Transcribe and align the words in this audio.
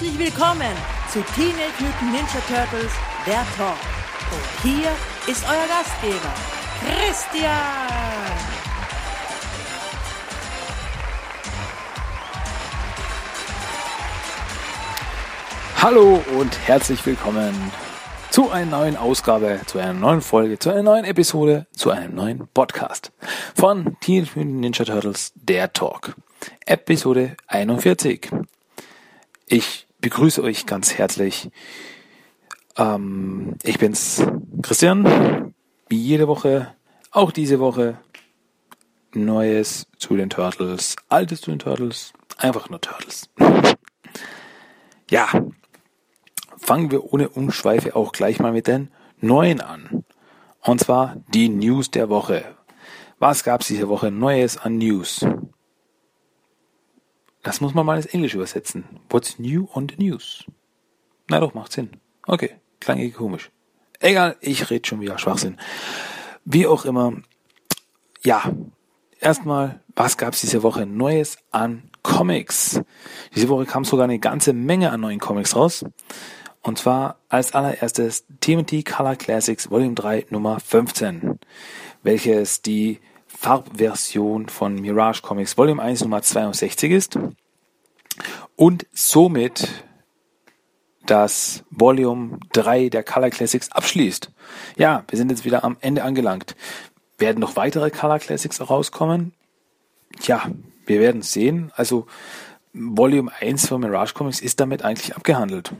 Herzlich 0.00 0.18
willkommen 0.18 0.72
zu 1.12 1.20
Teenage 1.34 1.78
Mutant 1.78 2.12
Ninja 2.12 2.40
Turtles, 2.48 2.90
der 3.26 3.44
Talk. 3.54 3.76
Und 4.32 4.62
hier 4.62 4.88
ist 5.26 5.44
euer 5.44 5.66
Gastgeber, 5.68 6.32
Christian. 6.80 7.52
Hallo 15.82 16.22
und 16.38 16.58
herzlich 16.66 17.04
willkommen 17.04 17.54
zu 18.30 18.50
einer 18.50 18.78
neuen 18.78 18.96
Ausgabe, 18.96 19.60
zu 19.66 19.78
einer 19.78 19.92
neuen 19.92 20.22
Folge, 20.22 20.58
zu 20.58 20.70
einer 20.70 20.82
neuen 20.82 21.04
Episode, 21.04 21.66
zu 21.72 21.90
einem 21.90 22.14
neuen 22.14 22.48
Podcast 22.54 23.12
von 23.54 23.98
Teenage 24.00 24.30
Mutant 24.34 24.60
Ninja 24.60 24.84
Turtles, 24.86 25.32
der 25.34 25.70
Talk. 25.74 26.14
Episode 26.64 27.36
41. 27.48 28.30
Ich 29.44 29.89
begrüße 30.00 30.42
euch 30.42 30.66
ganz 30.66 30.94
herzlich. 30.94 31.50
Ähm, 32.76 33.56
ich 33.62 33.78
bin's, 33.78 34.24
Christian. 34.62 35.54
Wie 35.88 35.98
jede 35.98 36.28
Woche, 36.28 36.74
auch 37.10 37.32
diese 37.32 37.58
Woche, 37.58 37.98
Neues 39.12 39.86
zu 39.98 40.16
den 40.16 40.30
Turtles, 40.30 40.94
Altes 41.08 41.40
zu 41.40 41.50
den 41.50 41.58
Turtles, 41.58 42.12
einfach 42.38 42.70
nur 42.70 42.80
Turtles. 42.80 43.28
Ja, 45.10 45.28
fangen 46.56 46.92
wir 46.92 47.12
ohne 47.12 47.28
Umschweife 47.28 47.96
auch 47.96 48.12
gleich 48.12 48.38
mal 48.38 48.52
mit 48.52 48.68
den 48.68 48.90
neuen 49.18 49.60
an. 49.60 50.04
Und 50.62 50.80
zwar 50.80 51.16
die 51.34 51.48
News 51.48 51.90
der 51.90 52.08
Woche. 52.08 52.44
Was 53.18 53.42
gab's 53.42 53.66
diese 53.66 53.88
Woche 53.88 54.12
Neues 54.12 54.56
an 54.56 54.78
News? 54.78 55.26
Das 57.42 57.60
muss 57.60 57.74
man 57.74 57.86
mal 57.86 57.96
ins 57.96 58.06
Englisch 58.06 58.34
übersetzen. 58.34 58.84
What's 59.08 59.38
new 59.38 59.68
on 59.74 59.88
the 59.88 60.02
news? 60.02 60.44
Na 61.28 61.40
doch, 61.40 61.54
macht 61.54 61.72
Sinn. 61.72 61.90
Okay, 62.26 62.56
klang 62.80 62.98
irgendwie 62.98 63.16
komisch. 63.16 63.50
Egal, 64.00 64.36
ich 64.40 64.70
rede 64.70 64.86
schon 64.86 65.00
wieder 65.00 65.18
Schwachsinn. 65.18 65.58
Wie 66.44 66.66
auch 66.66 66.84
immer. 66.84 67.12
Ja, 68.22 68.52
erstmal, 69.20 69.80
was 69.94 70.16
gab's 70.16 70.40
diese 70.40 70.62
Woche 70.62 70.86
Neues 70.86 71.38
an 71.50 71.90
Comics? 72.02 72.80
Diese 73.34 73.48
Woche 73.48 73.66
kam 73.66 73.84
sogar 73.84 74.04
eine 74.04 74.18
ganze 74.18 74.52
Menge 74.52 74.90
an 74.90 75.00
neuen 75.00 75.20
Comics 75.20 75.54
raus. 75.54 75.84
Und 76.62 76.78
zwar 76.78 77.20
als 77.28 77.54
allererstes 77.54 78.26
TMT 78.40 78.84
Color 78.84 79.16
Classics 79.16 79.70
Volume 79.70 79.94
3 79.94 80.26
Nummer 80.30 80.60
15, 80.60 81.38
welches 82.02 82.60
die 82.60 83.00
Farbversion 83.40 84.50
von 84.50 84.74
Mirage 84.74 85.22
Comics 85.22 85.56
Volume 85.56 85.80
1 85.80 86.02
Nummer 86.02 86.20
62 86.20 86.92
ist 86.92 87.18
und 88.54 88.86
somit 88.92 89.66
das 91.06 91.64
Volume 91.70 92.38
3 92.52 92.90
der 92.90 93.02
Color 93.02 93.30
Classics 93.30 93.72
abschließt. 93.72 94.30
Ja, 94.76 95.04
wir 95.08 95.16
sind 95.16 95.30
jetzt 95.30 95.46
wieder 95.46 95.64
am 95.64 95.78
Ende 95.80 96.04
angelangt. 96.04 96.54
Werden 97.16 97.40
noch 97.40 97.56
weitere 97.56 97.90
Color 97.90 98.18
Classics 98.18 98.60
rauskommen? 98.60 99.32
Tja, 100.20 100.50
wir 100.84 101.00
werden 101.00 101.22
sehen. 101.22 101.72
Also 101.74 102.06
Volume 102.74 103.32
1 103.40 103.68
von 103.68 103.80
Mirage 103.80 104.12
Comics 104.12 104.42
ist 104.42 104.60
damit 104.60 104.84
eigentlich 104.84 105.16
abgehandelt. 105.16 105.72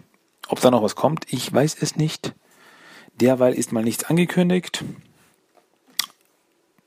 Ob 0.48 0.62
da 0.62 0.70
noch 0.70 0.82
was 0.82 0.96
kommt, 0.96 1.26
ich 1.30 1.52
weiß 1.52 1.76
es 1.82 1.96
nicht. 1.96 2.34
Derweil 3.20 3.52
ist 3.52 3.70
mal 3.70 3.84
nichts 3.84 4.04
angekündigt. 4.04 4.82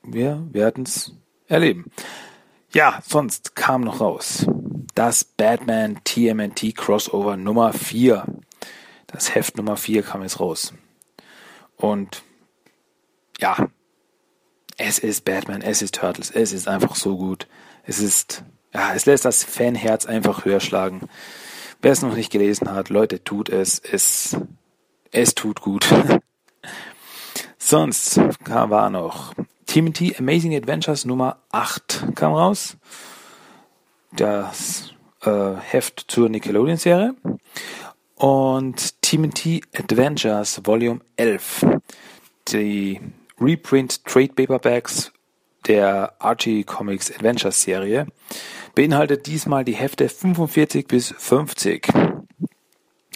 Wir 0.03 0.47
werden 0.52 0.84
es 0.84 1.14
erleben. 1.47 1.91
Ja, 2.74 3.00
sonst 3.06 3.56
kam 3.56 3.81
noch 3.81 4.02
raus 4.02 4.46
das 4.96 5.24
Batman 5.24 6.02
TMNT 6.03 6.75
Crossover 6.75 7.38
Nummer 7.38 7.74
4. 7.74 8.25
Das 9.08 9.34
Heft 9.36 9.58
Nummer 9.58 9.78
4 9.78 10.03
kam 10.03 10.22
jetzt 10.22 10.40
raus. 10.40 10.74
Und 11.75 12.24
ja, 13.40 13.68
es 14.78 15.00
ist 15.00 15.25
Batman, 15.25 15.62
es 15.62 15.81
ist 15.81 15.96
Turtles, 15.96 16.31
es 16.31 16.53
ist 16.53 16.68
einfach 16.68 16.96
so 16.96 17.18
gut. 17.18 17.47
Es 17.84 18.00
ist, 18.00 18.44
ja, 18.74 18.94
es 18.94 19.06
lässt 19.06 19.25
das 19.25 19.44
Fanherz 19.44 20.06
einfach 20.06 20.46
höher 20.46 20.59
schlagen. 20.59 21.09
Wer 21.81 21.92
es 21.92 22.02
noch 22.02 22.16
nicht 22.16 22.31
gelesen 22.31 22.72
hat, 22.72 22.90
Leute, 22.90 23.24
tut 23.24 23.50
es. 23.50 23.80
Es, 23.80 24.38
es 25.12 25.36
tut 25.36 25.62
gut. 25.62 25.88
Sonst 27.58 28.19
war 28.47 28.90
noch 28.90 29.34
TMT 29.74 30.20
Amazing 30.20 30.56
Adventures 30.56 31.04
Nummer 31.04 31.40
8 31.52 32.14
kam 32.14 32.34
raus. 32.34 32.78
Das 34.12 34.94
äh, 35.24 35.56
Heft 35.56 36.06
zur 36.10 36.30
Nickelodeon-Serie. 36.30 37.16
Und 38.14 39.02
TMT 39.02 39.62
Adventures 39.76 40.62
Volume 40.64 41.00
11. 41.16 41.66
Die 42.50 43.02
Reprint 43.42 44.06
Trade 44.06 44.34
Paperbacks 44.36 45.12
der 45.66 46.14
Archie 46.20 46.64
Comics 46.64 47.12
Adventures 47.12 47.60
Serie 47.64 48.06
beinhaltet 48.76 49.26
diesmal 49.26 49.66
die 49.66 49.74
Hefte 49.74 50.08
45 50.08 50.86
bis 50.86 51.16
50. 51.18 51.88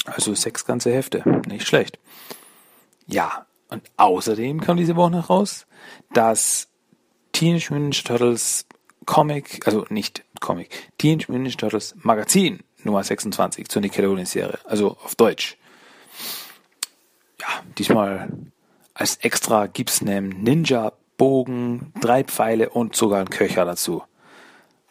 Also 0.06 0.34
sechs 0.34 0.66
ganze 0.66 0.92
Hefte. 0.92 1.24
Nicht 1.48 1.68
schlecht. 1.68 2.00
Ja, 3.06 3.47
und 3.70 3.84
außerdem 3.98 4.62
kam 4.62 4.78
diese 4.78 4.96
Woche 4.96 5.12
noch 5.12 5.30
raus, 5.30 5.68
dass 6.14 6.70
Teenage 7.32 7.74
Mutant 7.74 7.90
Ninja 7.90 8.02
Turtles 8.04 8.66
Comic, 9.06 9.66
also 9.66 9.86
nicht 9.90 10.24
Comic, 10.40 10.92
Teenage 10.98 11.26
Mutant 11.28 11.44
Ninja 11.44 11.58
Turtles 11.58 11.96
Magazin 12.02 12.64
Nummer 12.84 13.04
26 13.04 13.68
zur 13.68 13.82
Nickelodeon-Serie, 13.82 14.60
also 14.64 14.98
auf 15.04 15.16
Deutsch. 15.16 15.58
Ja, 17.40 17.48
diesmal 17.78 18.30
als 18.94 19.18
extra 19.18 19.68
gibt's 19.68 20.02
einen 20.02 20.42
Ninja-Bogen, 20.44 21.94
drei 22.02 22.24
Pfeile 22.24 22.70
und 22.70 22.96
sogar 22.96 23.20
einen 23.20 23.30
Köcher 23.30 23.66
dazu. 23.66 24.04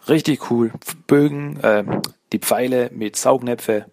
Richtig 0.09 0.51
cool. 0.51 0.73
Bögen, 1.07 1.59
äh, 1.61 1.85
die 2.33 2.39
Pfeile 2.39 2.91
mit 2.93 3.17
Saugnäpfe. 3.17 3.87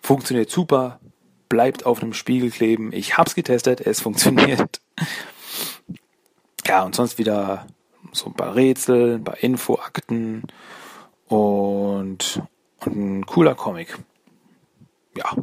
Funktioniert 0.00 0.50
super. 0.50 1.00
Bleibt 1.50 1.84
auf 1.84 2.00
einem 2.00 2.14
Spiegel 2.14 2.50
kleben. 2.50 2.92
Ich 2.92 3.18
hab's 3.18 3.34
getestet, 3.34 3.82
es 3.82 4.00
funktioniert. 4.02 4.80
Ja, 6.64 6.84
und 6.84 6.94
sonst 6.94 7.18
wieder 7.18 7.66
so 8.12 8.26
ein 8.26 8.34
paar 8.34 8.54
Rätsel, 8.54 9.16
ein 9.16 9.24
paar 9.24 9.42
Infoakten 9.42 10.44
und, 11.26 12.42
und 12.80 12.96
ein 12.96 13.26
cooler 13.26 13.54
Comic. 13.54 13.98
Ja. 15.16 15.36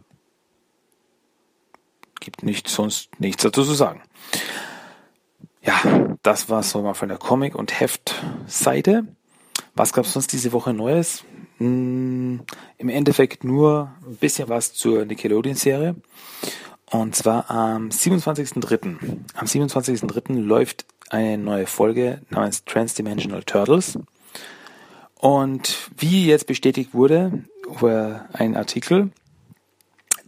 Gibt 2.21 2.43
nicht, 2.43 2.69
sonst 2.69 3.19
nichts 3.19 3.43
dazu 3.43 3.63
zu 3.63 3.73
sagen. 3.73 4.01
Ja, 5.61 6.15
das 6.23 6.49
war 6.49 6.63
so 6.63 6.81
mal 6.81 6.93
von 6.93 7.09
der 7.09 7.17
Comic- 7.17 7.55
und 7.55 7.77
Heftseite. 7.77 9.07
Was 9.75 9.91
gab 9.91 10.05
es 10.05 10.13
sonst 10.13 10.31
diese 10.31 10.53
Woche 10.53 10.73
Neues? 10.73 11.25
Hm, 11.57 12.41
Im 12.77 12.89
Endeffekt 12.89 13.43
nur 13.43 13.91
ein 14.05 14.15
bisschen 14.15 14.49
was 14.49 14.73
zur 14.73 15.05
Nickelodeon-Serie. 15.05 15.95
Und 16.89 17.15
zwar 17.15 17.49
am 17.49 17.89
27.03. 17.89 18.97
Am 19.35 19.45
27.03. 19.45 20.39
läuft 20.39 20.85
eine 21.09 21.37
neue 21.37 21.67
Folge 21.67 22.21
namens 22.29 22.63
Transdimensional 22.63 23.43
Turtles. 23.43 23.99
Und 25.15 25.89
wie 25.97 26.27
jetzt 26.27 26.47
bestätigt 26.47 26.93
wurde, 26.93 27.43
über 27.65 28.25
einen 28.33 28.55
Artikel, 28.55 29.09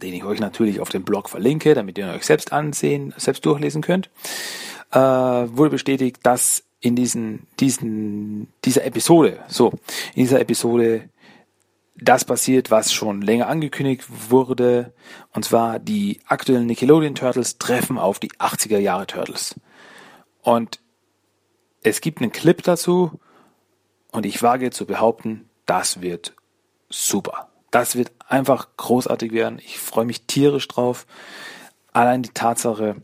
den 0.02 0.14
ich 0.14 0.24
euch 0.24 0.40
natürlich 0.40 0.80
auf 0.80 0.88
dem 0.88 1.04
Blog 1.04 1.28
verlinke, 1.28 1.74
damit 1.74 1.96
ihr 1.96 2.08
euch 2.08 2.26
selbst 2.26 2.52
ansehen, 2.52 3.14
selbst 3.16 3.44
durchlesen 3.46 3.82
könnt, 3.82 4.10
äh, 4.90 4.98
wurde 4.98 5.70
bestätigt, 5.70 6.18
dass 6.24 6.64
in 6.80 6.96
diesen, 6.96 7.46
diesen, 7.60 8.48
dieser 8.64 8.84
Episode, 8.84 9.38
so, 9.48 9.72
in 10.14 10.22
dieser 10.22 10.40
Episode 10.40 11.08
das 12.02 12.24
passiert, 12.24 12.70
was 12.70 12.92
schon 12.92 13.20
länger 13.22 13.48
angekündigt 13.48 14.04
wurde, 14.30 14.92
und 15.32 15.44
zwar 15.44 15.78
die 15.78 16.20
aktuellen 16.26 16.66
Nickelodeon 16.66 17.14
Turtles 17.14 17.58
treffen 17.58 17.98
auf 17.98 18.18
die 18.18 18.32
80er 18.32 18.78
Jahre 18.78 19.06
Turtles. 19.06 19.54
Und 20.42 20.80
es 21.82 22.00
gibt 22.00 22.20
einen 22.20 22.32
Clip 22.32 22.62
dazu, 22.62 23.18
Und 24.12 24.26
ich 24.26 24.42
wage 24.42 24.70
zu 24.70 24.86
behaupten, 24.86 25.48
das 25.66 26.00
wird 26.00 26.34
super. 26.88 27.48
Das 27.70 27.94
wird 27.94 28.10
einfach 28.26 28.68
großartig 28.76 29.32
werden. 29.32 29.60
Ich 29.60 29.78
freue 29.78 30.04
mich 30.04 30.26
tierisch 30.26 30.66
drauf. 30.66 31.06
Allein 31.92 32.22
die 32.22 32.30
Tatsache, 32.30 32.96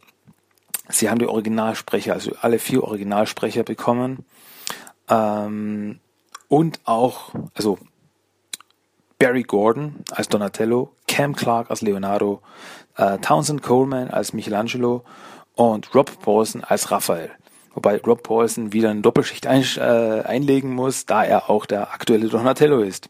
sie 0.88 1.08
haben 1.08 1.20
die 1.20 1.28
Originalsprecher, 1.28 2.12
also 2.12 2.32
alle 2.40 2.58
vier 2.58 2.82
Originalsprecher 2.82 3.62
bekommen. 3.62 4.24
Ähm, 5.08 6.00
und 6.48 6.80
auch, 6.84 7.32
also 7.54 7.78
Barry 9.18 9.42
Gordon 9.42 9.96
als 10.10 10.28
Donatello, 10.28 10.92
Cam 11.08 11.34
Clark 11.34 11.70
als 11.70 11.80
Leonardo, 11.80 12.42
äh, 12.96 13.18
Townsend 13.18 13.62
Coleman 13.62 14.08
als 14.10 14.32
Michelangelo 14.32 15.04
und 15.54 15.94
Rob 15.94 16.20
Paulson 16.20 16.62
als 16.62 16.90
Raphael. 16.90 17.30
Wobei 17.74 17.98
Rob 17.98 18.22
Paulson 18.22 18.72
wieder 18.72 18.90
eine 18.90 19.00
Doppelschicht 19.00 19.46
ein, 19.46 19.62
äh, 19.76 20.22
einlegen 20.22 20.74
muss, 20.74 21.06
da 21.06 21.24
er 21.24 21.50
auch 21.50 21.66
der 21.66 21.92
aktuelle 21.92 22.28
Donatello 22.28 22.80
ist. 22.80 23.08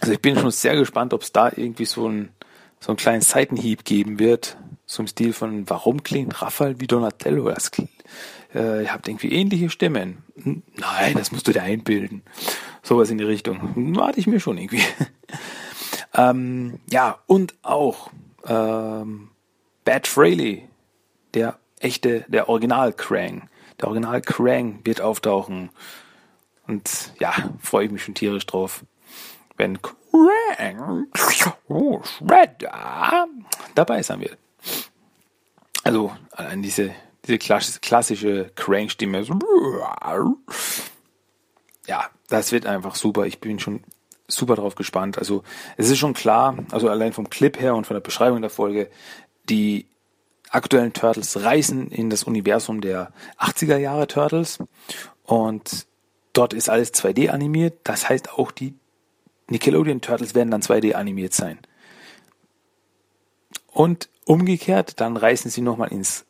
Also 0.00 0.12
ich 0.12 0.20
bin 0.20 0.36
schon 0.38 0.50
sehr 0.50 0.76
gespannt, 0.76 1.12
ob 1.14 1.22
es 1.22 1.32
da 1.32 1.48
irgendwie 1.54 1.84
so, 1.84 2.08
ein, 2.08 2.30
so 2.80 2.88
einen 2.88 2.96
kleinen 2.96 3.20
Seitenhieb 3.20 3.84
geben 3.84 4.18
wird. 4.18 4.56
Im 4.98 5.06
Stil 5.06 5.32
von, 5.32 5.68
warum 5.70 6.02
klingt 6.02 6.42
Raphael 6.42 6.80
wie 6.80 6.86
Donatello? 6.86 7.48
Das, 7.48 7.70
äh, 8.54 8.82
ihr 8.82 8.92
habt 8.92 9.08
irgendwie 9.08 9.32
ähnliche 9.32 9.70
Stimmen. 9.70 10.24
Hm, 10.42 10.62
nein, 10.74 11.14
das 11.14 11.32
musst 11.32 11.46
du 11.48 11.52
dir 11.52 11.62
einbilden. 11.62 12.22
Sowas 12.82 13.10
in 13.10 13.18
die 13.18 13.24
Richtung. 13.24 13.94
Warte 13.96 14.18
ich 14.18 14.26
mir 14.26 14.40
schon 14.40 14.58
irgendwie. 14.58 14.82
ähm, 16.14 16.80
ja, 16.90 17.18
und 17.26 17.54
auch 17.62 18.10
ähm, 18.46 19.30
Bad 19.84 20.06
Fraley, 20.06 20.68
der 21.34 21.58
echte, 21.78 22.24
der 22.28 22.48
Original 22.48 22.92
Krang. 22.92 23.48
Der 23.80 23.88
Original 23.88 24.20
Krang 24.20 24.80
wird 24.84 25.00
auftauchen. 25.00 25.70
Und 26.66 27.12
ja, 27.18 27.32
freue 27.60 27.86
ich 27.86 27.92
mich 27.92 28.02
schon 28.02 28.14
tierisch 28.14 28.46
drauf. 28.46 28.84
Wenn 29.56 29.80
Krang 29.82 31.06
oh, 31.68 32.02
Shredder 32.02 33.28
dabei 33.74 34.02
sein 34.02 34.20
wird. 34.20 34.38
Also 35.82 36.12
allein 36.32 36.62
diese, 36.62 36.94
diese 37.26 37.38
klassische 37.38 38.50
Krang-Stimme. 38.54 39.26
Ja, 41.86 42.10
das 42.28 42.52
wird 42.52 42.66
einfach 42.66 42.94
super. 42.94 43.26
Ich 43.26 43.40
bin 43.40 43.58
schon 43.58 43.82
super 44.28 44.56
drauf 44.56 44.74
gespannt. 44.74 45.18
Also 45.18 45.42
es 45.76 45.90
ist 45.90 45.98
schon 45.98 46.14
klar, 46.14 46.56
also 46.70 46.88
allein 46.88 47.12
vom 47.12 47.30
Clip 47.30 47.58
her 47.60 47.74
und 47.74 47.86
von 47.86 47.94
der 47.94 48.00
Beschreibung 48.00 48.40
der 48.40 48.50
Folge, 48.50 48.90
die 49.48 49.86
aktuellen 50.50 50.92
Turtles 50.92 51.42
reisen 51.42 51.90
in 51.90 52.10
das 52.10 52.24
Universum 52.24 52.80
der 52.80 53.12
80er 53.38 53.76
Jahre 53.76 54.06
Turtles 54.06 54.58
und 55.24 55.86
dort 56.32 56.52
ist 56.54 56.68
alles 56.68 56.92
2D 56.92 57.30
animiert. 57.30 57.78
Das 57.84 58.08
heißt 58.08 58.32
auch 58.32 58.50
die 58.50 58.74
Nickelodeon 59.48 60.00
Turtles 60.00 60.34
werden 60.34 60.50
dann 60.50 60.62
2D 60.62 60.92
animiert 60.94 61.34
sein. 61.34 61.58
Und 63.66 64.08
umgekehrt, 64.24 65.00
dann 65.00 65.16
reisen 65.16 65.50
sie 65.50 65.60
nochmal 65.60 65.92
ins 65.92 66.24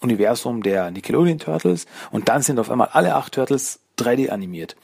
Universum 0.00 0.62
der 0.62 0.90
Nickelodeon 0.90 1.38
Turtles 1.38 1.86
und 2.10 2.28
dann 2.28 2.42
sind 2.42 2.58
auf 2.58 2.70
einmal 2.70 2.88
alle 2.92 3.14
acht 3.14 3.34
Turtles 3.34 3.80
3D 3.98 4.30
animiert. 4.30 4.76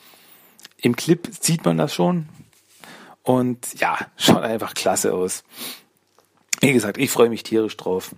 Im 0.78 0.94
Clip 0.94 1.28
sieht 1.40 1.64
man 1.64 1.78
das 1.78 1.94
schon 1.94 2.28
und 3.22 3.78
ja, 3.80 3.98
schaut 4.16 4.42
einfach 4.42 4.74
klasse 4.74 5.14
aus. 5.14 5.44
Wie 6.60 6.72
gesagt, 6.72 6.98
ich 6.98 7.10
freue 7.10 7.28
mich 7.28 7.42
tierisch 7.42 7.76
drauf. 7.76 8.14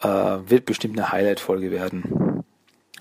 Äh, 0.00 0.08
wird 0.08 0.66
bestimmt 0.66 0.98
eine 0.98 1.10
Highlight-Folge 1.10 1.70
werden. 1.70 2.44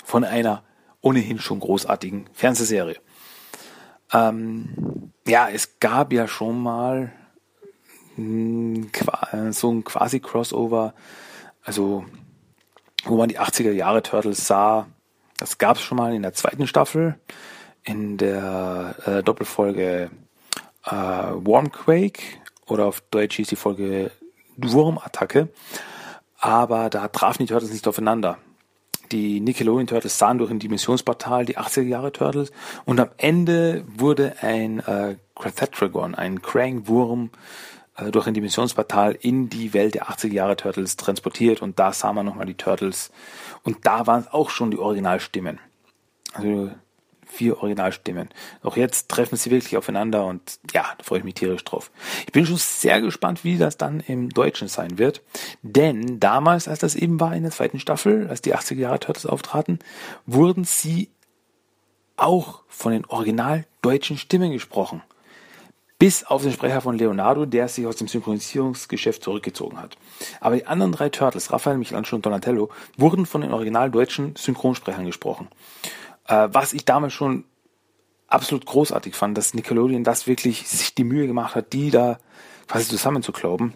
Von 0.03 0.23
einer 0.23 0.63
ohnehin 1.01 1.39
schon 1.39 1.59
großartigen 1.59 2.29
Fernsehserie. 2.33 2.97
Ähm, 4.13 5.11
ja, 5.27 5.49
es 5.49 5.79
gab 5.79 6.13
ja 6.13 6.27
schon 6.27 6.61
mal 6.61 7.11
so 8.17 9.71
ein 9.71 9.83
quasi 9.83 10.19
Crossover, 10.19 10.93
also 11.63 12.05
wo 13.05 13.15
man 13.15 13.29
die 13.29 13.39
80er 13.39 13.71
Jahre 13.71 14.03
Turtles 14.03 14.47
sah. 14.47 14.87
Das 15.37 15.57
gab 15.57 15.77
es 15.77 15.83
schon 15.83 15.97
mal 15.97 16.13
in 16.15 16.23
der 16.23 16.33
zweiten 16.33 16.67
Staffel, 16.67 17.19
in 17.83 18.17
der 18.17 18.95
äh, 19.05 19.23
Doppelfolge 19.23 20.09
äh, 20.85 20.91
Warmquake 20.91 22.21
oder 22.65 22.85
auf 22.85 23.01
Deutsch 23.11 23.35
hieß 23.35 23.47
die 23.47 23.55
Folge 23.55 24.11
Wurmattacke 24.57 25.49
aber 26.39 26.89
da 26.89 27.07
trafen 27.07 27.43
die 27.43 27.47
Turtles 27.47 27.71
nicht 27.71 27.87
aufeinander. 27.87 28.37
Die 29.11 29.39
Nickelodeon 29.39 29.87
Turtles 29.87 30.17
sahen 30.17 30.37
durch 30.37 30.51
ein 30.51 30.59
Dimensionsportal 30.59 31.45
die 31.45 31.57
80er 31.57 31.83
Jahre 31.83 32.11
Turtles 32.11 32.51
und 32.85 32.99
am 32.99 33.09
Ende 33.17 33.85
wurde 33.87 34.35
ein 34.41 34.79
äh, 34.79 35.15
Crathetragon, 35.35 36.13
ein 36.13 36.41
Krang-Wurm, 36.41 37.29
durch 38.11 38.27
ein 38.27 38.33
Dimensionsportal 38.33 39.17
in 39.19 39.49
die 39.49 39.73
Welt 39.73 39.95
der 39.95 40.07
80er 40.07 40.33
Jahre 40.33 40.55
Turtles 40.55 40.97
transportiert 40.97 41.61
und 41.61 41.79
da 41.79 41.93
sah 41.93 42.13
man 42.13 42.25
nochmal 42.25 42.45
die 42.45 42.55
Turtles 42.55 43.11
und 43.63 43.85
da 43.85 44.05
waren 44.07 44.27
auch 44.27 44.49
schon 44.49 44.71
die 44.71 44.77
Originalstimmen. 44.77 45.59
Also 46.33 46.71
vier 47.25 47.57
Originalstimmen. 47.57 48.29
Auch 48.63 48.77
jetzt 48.77 49.09
treffen 49.09 49.35
sie 49.35 49.51
wirklich 49.51 49.77
aufeinander 49.77 50.25
und 50.25 50.59
ja, 50.73 50.85
da 50.97 51.03
freue 51.03 51.19
ich 51.19 51.25
mich 51.25 51.35
tierisch 51.35 51.63
drauf. 51.63 51.91
Ich 52.25 52.31
bin 52.31 52.45
schon 52.45 52.57
sehr 52.57 53.01
gespannt, 53.01 53.43
wie 53.43 53.57
das 53.57 53.77
dann 53.77 53.99
im 53.99 54.29
Deutschen 54.29 54.67
sein 54.67 54.97
wird. 54.97 55.21
Denn 55.61 56.19
damals, 56.19 56.67
als 56.67 56.79
das 56.79 56.95
eben 56.95 57.19
war 57.19 57.35
in 57.35 57.43
der 57.43 57.51
zweiten 57.51 57.79
Staffel, 57.79 58.27
als 58.29 58.41
die 58.41 58.55
80er 58.55 58.75
Jahre 58.75 58.99
Turtles 58.99 59.25
auftraten, 59.25 59.79
wurden 60.25 60.63
sie 60.63 61.09
auch 62.15 62.63
von 62.67 62.91
den 62.91 63.05
original 63.05 63.65
deutschen 63.81 64.17
Stimmen 64.17 64.51
gesprochen. 64.51 65.01
Bis 65.99 66.23
auf 66.23 66.43
den 66.43 66.51
Sprecher 66.51 66.81
von 66.81 66.97
Leonardo, 66.97 67.45
der 67.45 67.67
sich 67.67 67.87
aus 67.87 67.95
dem 67.95 68.07
Synchronisierungsgeschäft 68.07 69.23
zurückgezogen 69.23 69.79
hat. 69.79 69.97
Aber 70.39 70.55
die 70.55 70.67
anderen 70.67 70.91
drei 70.91 71.09
Turtles, 71.09 71.51
Raphael, 71.51 71.77
Michelangelo 71.77 72.17
und 72.17 72.25
Donatello, 72.25 72.69
wurden 72.97 73.25
von 73.25 73.41
den 73.41 73.51
original 73.51 73.89
deutschen 73.89 74.35
Synchronsprechern 74.35 75.05
gesprochen. 75.05 75.47
Äh, 76.27 76.49
was 76.51 76.73
ich 76.73 76.85
damals 76.85 77.13
schon 77.13 77.45
absolut 78.27 78.65
großartig 78.65 79.15
fand, 79.15 79.37
dass 79.37 79.53
Nickelodeon 79.53 80.03
das 80.03 80.27
wirklich 80.27 80.67
sich 80.67 80.93
die 80.93 81.03
Mühe 81.03 81.27
gemacht 81.27 81.55
hat, 81.55 81.73
die 81.73 81.89
da 81.89 82.19
quasi 82.67 82.87
zusammenzuklauben. 82.87 83.73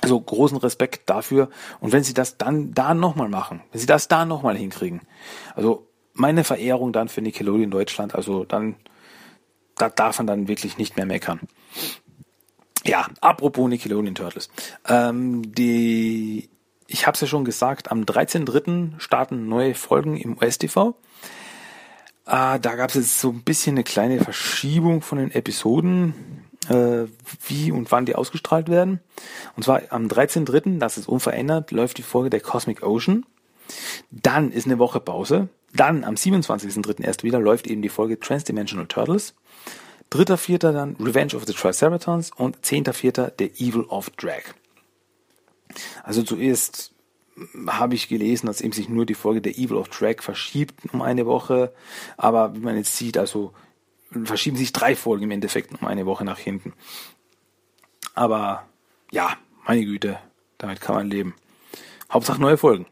Also 0.00 0.20
großen 0.20 0.58
Respekt 0.58 1.08
dafür. 1.08 1.48
Und 1.80 1.92
wenn 1.92 2.02
sie 2.04 2.14
das 2.14 2.38
dann 2.38 2.74
da 2.74 2.94
nochmal 2.94 3.28
machen, 3.28 3.62
wenn 3.72 3.80
sie 3.80 3.86
das 3.86 4.08
da 4.08 4.24
nochmal 4.24 4.56
hinkriegen, 4.56 5.02
also 5.54 5.86
meine 6.12 6.44
Verehrung 6.44 6.92
dann 6.92 7.08
für 7.08 7.22
Nickelodeon 7.22 7.70
Deutschland, 7.70 8.14
also 8.14 8.44
dann, 8.44 8.76
da 9.76 9.88
darf 9.88 10.18
man 10.18 10.26
dann 10.26 10.48
wirklich 10.48 10.78
nicht 10.78 10.96
mehr 10.96 11.06
meckern. 11.06 11.40
Ja, 12.84 13.08
apropos 13.20 13.68
Nickelodeon 13.68 14.14
Turtles. 14.14 14.48
Ähm, 14.88 15.54
die, 15.54 16.48
ich 16.86 17.06
habe 17.06 17.14
es 17.14 17.20
ja 17.20 17.26
schon 17.26 17.44
gesagt, 17.44 17.90
am 17.90 18.02
13.3. 18.02 19.00
starten 19.00 19.48
neue 19.48 19.74
Folgen 19.74 20.16
im 20.16 20.38
US-TV. 20.38 20.94
Ah, 22.24 22.58
da 22.58 22.74
gab 22.74 22.90
es 22.90 22.96
jetzt 22.96 23.20
so 23.20 23.30
ein 23.30 23.42
bisschen 23.42 23.74
eine 23.74 23.84
kleine 23.84 24.22
Verschiebung 24.22 25.00
von 25.00 25.18
den 25.18 25.30
Episoden, 25.30 26.14
äh, 26.68 27.04
wie 27.46 27.72
und 27.72 27.92
wann 27.92 28.06
die 28.06 28.16
ausgestrahlt 28.16 28.68
werden. 28.68 29.00
Und 29.56 29.64
zwar 29.64 29.82
am 29.90 30.06
13.3., 30.06 30.78
das 30.78 30.98
ist 30.98 31.08
unverändert, 31.08 31.70
läuft 31.70 31.98
die 31.98 32.02
Folge 32.02 32.30
der 32.30 32.40
Cosmic 32.40 32.82
Ocean. 32.82 33.24
Dann 34.10 34.52
ist 34.52 34.66
eine 34.66 34.78
Woche 34.78 35.00
Pause. 35.00 35.48
Dann 35.74 36.04
am 36.04 36.14
27.3. 36.14 37.02
erst 37.02 37.24
wieder 37.24 37.38
läuft 37.38 37.66
eben 37.66 37.82
die 37.82 37.88
Folge 37.88 38.18
Transdimensional 38.18 38.86
Turtles. 38.86 39.34
3.4. 40.12 40.72
dann 40.72 40.96
Revenge 41.00 41.34
of 41.34 41.44
the 41.46 41.52
Triceratons 41.52 42.30
und 42.36 42.58
10.4. 42.58 43.32
The 43.38 43.64
Evil 43.64 43.82
of 43.82 44.10
Drag. 44.10 44.42
Also 46.04 46.22
zuerst 46.22 46.92
habe 47.66 47.94
ich 47.94 48.08
gelesen, 48.08 48.46
dass 48.46 48.60
eben 48.60 48.72
sich 48.72 48.88
nur 48.88 49.04
die 49.04 49.14
Folge 49.14 49.42
der 49.42 49.58
Evil 49.58 49.76
of 49.76 49.88
Drag 49.88 50.22
verschiebt 50.22 50.74
um 50.92 51.02
eine 51.02 51.26
Woche. 51.26 51.72
Aber 52.16 52.54
wie 52.54 52.60
man 52.60 52.76
jetzt 52.76 52.96
sieht, 52.96 53.18
also 53.18 53.52
verschieben 54.24 54.56
sich 54.56 54.72
drei 54.72 54.96
Folgen 54.96 55.24
im 55.24 55.30
Endeffekt 55.30 55.72
um 55.72 55.86
eine 55.86 56.06
Woche 56.06 56.24
nach 56.24 56.38
hinten. 56.38 56.72
Aber 58.14 58.66
ja, 59.10 59.36
meine 59.66 59.84
Güte, 59.84 60.18
damit 60.58 60.80
kann 60.80 60.94
man 60.94 61.10
leben. 61.10 61.34
Hauptsache 62.10 62.40
neue 62.40 62.56
Folgen. 62.56 62.86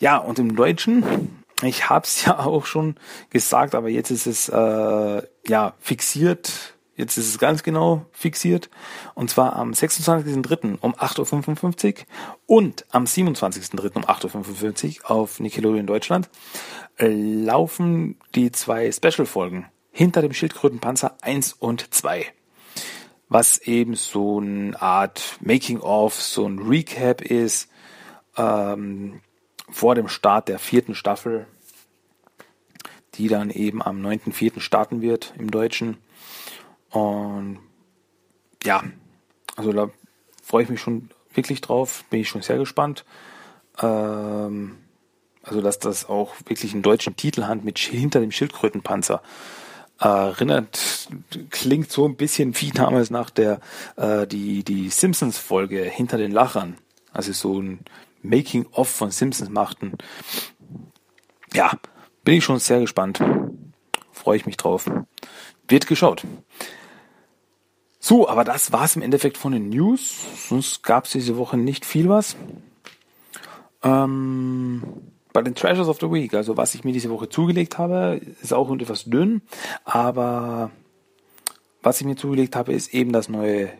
Ja, 0.00 0.18
und 0.18 0.38
im 0.38 0.54
Deutschen, 0.54 1.37
ich 1.62 1.88
habe 1.88 2.04
es 2.04 2.24
ja 2.24 2.38
auch 2.44 2.66
schon 2.66 2.96
gesagt, 3.30 3.74
aber 3.74 3.88
jetzt 3.88 4.10
ist 4.10 4.26
es 4.26 4.48
äh, 4.48 5.22
ja 5.46 5.74
fixiert 5.80 6.74
Jetzt 6.98 7.16
ist 7.16 7.28
es 7.28 7.38
ganz 7.38 7.62
genau 7.62 8.06
fixiert. 8.10 8.68
Und 9.14 9.30
zwar 9.30 9.54
am 9.54 9.70
26.03. 9.70 10.78
um 10.80 10.94
8.55 10.96 11.94
Uhr 11.94 12.04
und 12.46 12.86
am 12.90 13.04
27.03. 13.04 13.94
um 13.94 14.04
8.55 14.04 15.04
Uhr 15.04 15.10
auf 15.12 15.38
Nickelodeon 15.38 15.86
Deutschland 15.86 16.28
äh, 16.98 17.06
laufen 17.06 18.18
die 18.34 18.50
zwei 18.50 18.90
Special-Folgen 18.90 19.66
hinter 19.92 20.22
dem 20.22 20.32
Schildkrötenpanzer 20.32 21.16
1 21.22 21.52
und 21.52 21.94
2. 21.94 22.26
Was 23.28 23.58
eben 23.58 23.94
so 23.94 24.40
eine 24.40 24.82
Art 24.82 25.38
Making-of, 25.40 26.20
so 26.20 26.48
ein 26.48 26.58
Recap 26.58 27.22
ist 27.22 27.68
ähm, 28.36 29.20
vor 29.70 29.94
dem 29.94 30.08
Start 30.08 30.48
der 30.48 30.58
vierten 30.58 30.94
Staffel 30.94 31.46
die 33.18 33.28
dann 33.28 33.50
eben 33.50 33.82
am 33.82 34.00
9.4. 34.00 34.60
starten 34.60 35.02
wird 35.02 35.34
im 35.38 35.50
Deutschen. 35.50 35.98
Und 36.90 37.58
ja, 38.64 38.84
also 39.56 39.72
da 39.72 39.90
freue 40.42 40.62
ich 40.62 40.68
mich 40.68 40.80
schon 40.80 41.10
wirklich 41.34 41.60
drauf, 41.60 42.04
bin 42.10 42.20
ich 42.20 42.28
schon 42.28 42.42
sehr 42.42 42.58
gespannt. 42.58 43.04
Ähm, 43.80 44.78
also 45.42 45.60
dass 45.60 45.78
das 45.78 46.08
auch 46.08 46.34
wirklich 46.46 46.72
einen 46.72 46.82
deutschen 46.82 47.16
Titel 47.16 47.44
hat 47.44 47.64
mit 47.64 47.78
hinter 47.78 48.20
dem 48.20 48.30
Schildkrötenpanzer. 48.30 49.22
Erinnert, 49.98 51.08
klingt 51.50 51.90
so 51.90 52.06
ein 52.06 52.14
bisschen 52.14 52.54
wie 52.60 52.70
damals 52.70 53.10
nach 53.10 53.30
der 53.30 53.60
äh, 53.96 54.28
die 54.28 54.62
die 54.62 54.90
Simpsons 54.90 55.38
Folge 55.38 55.82
hinter 55.82 56.18
den 56.18 56.30
Lachern, 56.30 56.76
also 57.12 57.32
so 57.32 57.60
ein 57.60 57.80
Making 58.22 58.66
of 58.72 58.88
von 58.88 59.10
Simpsons 59.10 59.50
machten. 59.50 59.92
Ja, 61.52 61.72
bin 62.24 62.36
ich 62.36 62.44
schon 62.44 62.58
sehr 62.58 62.80
gespannt. 62.80 63.22
Freue 64.12 64.36
ich 64.36 64.46
mich 64.46 64.56
drauf. 64.56 64.90
Wird 65.68 65.86
geschaut. 65.86 66.24
So, 68.00 68.28
aber 68.28 68.44
das 68.44 68.72
war's 68.72 68.96
im 68.96 69.02
Endeffekt 69.02 69.36
von 69.36 69.52
den 69.52 69.68
News. 69.68 70.24
Sonst 70.48 70.82
gab's 70.82 71.10
diese 71.10 71.36
Woche 71.36 71.56
nicht 71.56 71.84
viel 71.84 72.08
was. 72.08 72.36
Ähm, 73.82 74.82
bei 75.32 75.42
den 75.42 75.54
Treasures 75.54 75.88
of 75.88 76.00
the 76.00 76.10
Week, 76.10 76.34
also 76.34 76.56
was 76.56 76.74
ich 76.74 76.84
mir 76.84 76.92
diese 76.92 77.10
Woche 77.10 77.28
zugelegt 77.28 77.78
habe, 77.78 78.20
ist 78.42 78.52
auch 78.52 78.72
etwas 78.72 79.04
dünn, 79.04 79.42
aber 79.84 80.70
was 81.82 82.00
ich 82.00 82.06
mir 82.06 82.16
zugelegt 82.16 82.56
habe, 82.56 82.72
ist 82.72 82.92
eben 82.92 83.12
das 83.12 83.28
neue 83.28 83.70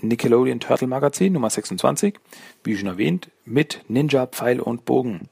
Nickelodeon 0.00 0.60
Turtle 0.60 0.88
Magazin 0.88 1.34
Nummer 1.34 1.50
26, 1.50 2.18
wie 2.64 2.76
schon 2.76 2.88
erwähnt, 2.88 3.30
mit 3.44 3.84
Ninja 3.88 4.26
Pfeil 4.26 4.60
und 4.60 4.84
Bogen. 4.84 5.28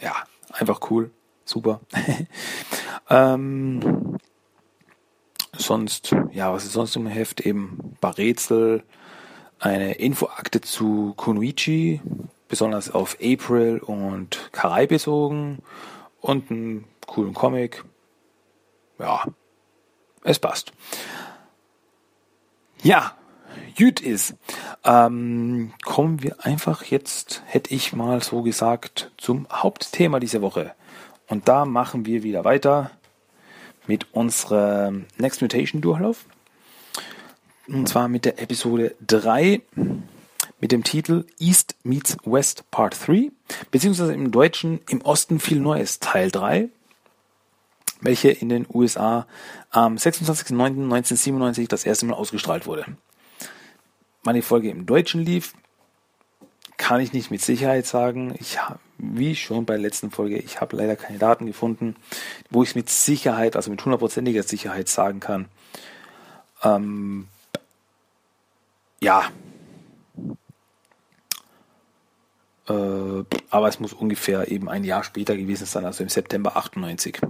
Ja, 0.00 0.14
einfach 0.52 0.90
cool, 0.90 1.10
super. 1.44 1.80
ähm, 3.10 4.18
sonst, 5.56 6.14
ja, 6.32 6.52
was 6.52 6.64
ist 6.64 6.72
sonst 6.72 6.96
im 6.96 7.06
Heft? 7.06 7.40
Eben 7.40 7.96
paar 8.00 8.18
Rätsel, 8.18 8.82
eine 9.58 9.94
Infoakte 9.94 10.60
zu 10.60 11.14
Kunoichi, 11.16 12.00
besonders 12.48 12.90
auf 12.90 13.16
April 13.22 13.78
und 13.78 14.50
Karai 14.52 14.86
bezogen 14.86 15.62
und 16.20 16.50
einen 16.50 16.84
coolen 17.06 17.34
Comic. 17.34 17.84
Ja, 18.98 19.24
es 20.24 20.38
passt. 20.38 20.72
Ja, 22.86 23.16
gut 23.76 24.00
ist. 24.00 24.36
Ähm, 24.84 25.72
kommen 25.84 26.22
wir 26.22 26.46
einfach 26.46 26.84
jetzt, 26.84 27.42
hätte 27.46 27.74
ich 27.74 27.92
mal 27.92 28.22
so 28.22 28.42
gesagt, 28.42 29.10
zum 29.16 29.48
Hauptthema 29.50 30.20
dieser 30.20 30.40
Woche. 30.40 30.70
Und 31.26 31.48
da 31.48 31.64
machen 31.64 32.06
wir 32.06 32.22
wieder 32.22 32.44
weiter 32.44 32.92
mit 33.88 34.14
unserem 34.14 35.06
Next 35.18 35.42
Mutation 35.42 35.82
Durchlauf. 35.82 36.26
Und 37.66 37.88
zwar 37.88 38.06
mit 38.06 38.24
der 38.24 38.40
Episode 38.40 38.94
3 39.04 39.62
mit 40.60 40.70
dem 40.70 40.84
Titel 40.84 41.24
East 41.40 41.74
Meets 41.82 42.18
West 42.24 42.70
Part 42.70 42.96
3, 43.08 43.32
beziehungsweise 43.72 44.14
im 44.14 44.30
Deutschen 44.30 44.78
Im 44.88 45.00
Osten 45.00 45.40
viel 45.40 45.58
Neues 45.58 45.98
Teil 45.98 46.30
3, 46.30 46.68
welche 48.00 48.30
in 48.30 48.48
den 48.48 48.66
USA 48.72 49.26
am 49.70 49.96
26.09.1997 49.96 51.68
das 51.68 51.84
erste 51.84 52.06
Mal 52.06 52.14
ausgestrahlt 52.14 52.66
wurde. 52.66 52.86
Wann 54.22 54.34
die 54.34 54.42
Folge 54.42 54.70
im 54.70 54.86
Deutschen 54.86 55.22
lief, 55.22 55.54
kann 56.76 57.00
ich 57.00 57.12
nicht 57.12 57.30
mit 57.30 57.40
Sicherheit 57.40 57.86
sagen. 57.86 58.34
Ich 58.38 58.58
wie 58.98 59.36
schon 59.36 59.66
bei 59.66 59.74
der 59.74 59.82
letzten 59.82 60.10
Folge, 60.10 60.38
ich 60.38 60.60
habe 60.60 60.76
leider 60.76 60.96
keine 60.96 61.18
Daten 61.18 61.46
gefunden, 61.46 61.96
wo 62.50 62.62
ich 62.62 62.74
mit 62.74 62.88
Sicherheit, 62.88 63.54
also 63.54 63.70
mit 63.70 63.84
hundertprozentiger 63.84 64.42
Sicherheit 64.42 64.88
sagen 64.88 65.20
kann. 65.20 65.46
Ähm, 66.62 67.28
ja, 69.00 69.30
Äh, 72.68 73.24
aber 73.50 73.68
es 73.68 73.80
muss 73.80 73.92
ungefähr 73.92 74.50
eben 74.50 74.68
ein 74.68 74.84
Jahr 74.84 75.04
später 75.04 75.36
gewesen 75.36 75.66
sein, 75.66 75.84
also 75.84 76.02
im 76.02 76.08
September 76.08 76.56
98. 76.56 77.20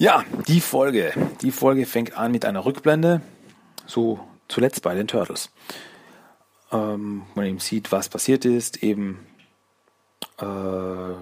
Ja, 0.00 0.24
die 0.48 0.62
Folge. 0.62 1.12
Die 1.42 1.50
Folge 1.50 1.84
fängt 1.84 2.16
an 2.16 2.32
mit 2.32 2.46
einer 2.46 2.64
Rückblende, 2.64 3.20
so 3.84 4.18
zuletzt 4.48 4.80
bei 4.80 4.94
den 4.94 5.06
Turtles. 5.06 5.50
Ähm, 6.72 7.24
man 7.34 7.44
eben 7.44 7.58
sieht, 7.58 7.92
was 7.92 8.08
passiert 8.08 8.46
ist, 8.46 8.82
eben 8.82 9.26
äh, 10.38 11.12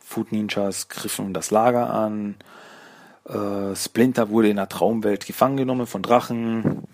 Food 0.00 0.32
Ninjas 0.32 0.88
griffen 0.88 1.34
das 1.34 1.50
Lager 1.50 1.90
an, 1.90 2.36
äh, 3.26 3.76
Splinter 3.76 4.30
wurde 4.30 4.48
in 4.48 4.56
der 4.56 4.70
Traumwelt 4.70 5.26
gefangen 5.26 5.58
genommen 5.58 5.86
von 5.86 6.00
Drachen 6.00 6.84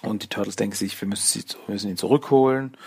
und 0.00 0.22
die 0.22 0.28
Turtles 0.28 0.56
denken 0.56 0.74
sich, 0.74 0.98
wir 0.98 1.06
müssen, 1.06 1.26
sie, 1.26 1.44
müssen 1.66 1.90
ihn 1.90 1.98
zurückholen. 1.98 2.78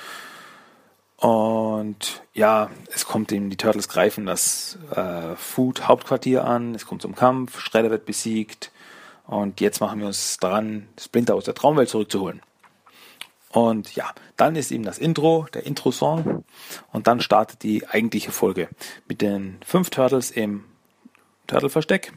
Und 1.23 2.21
ja, 2.33 2.69
es 2.93 3.05
kommt 3.05 3.31
eben, 3.31 3.49
die 3.49 3.55
Turtles 3.55 3.87
greifen 3.87 4.25
das 4.25 4.77
äh, 4.93 5.37
Food-Hauptquartier 5.37 6.43
an, 6.43 6.75
es 6.75 6.85
kommt 6.85 7.01
zum 7.01 7.15
Kampf, 7.15 7.61
Shredder 7.61 7.89
wird 7.91 8.05
besiegt 8.05 8.73
und 9.25 9.61
jetzt 9.61 9.79
machen 9.79 10.01
wir 10.01 10.07
uns 10.07 10.35
daran, 10.35 10.89
Splinter 10.99 11.35
aus 11.35 11.45
der 11.45 11.53
Traumwelt 11.53 11.87
zurückzuholen. 11.87 12.41
Und 13.51 13.95
ja, 13.95 14.11
dann 14.35 14.57
ist 14.57 14.69
eben 14.73 14.83
das 14.83 14.97
Intro, 14.97 15.47
der 15.53 15.65
Intro-Song 15.65 16.43
und 16.91 17.07
dann 17.07 17.21
startet 17.21 17.63
die 17.63 17.87
eigentliche 17.87 18.33
Folge 18.33 18.67
mit 19.07 19.21
den 19.21 19.59
fünf 19.65 19.91
Turtles 19.91 20.29
im 20.29 20.65
Turtle-Versteck. 21.47 22.11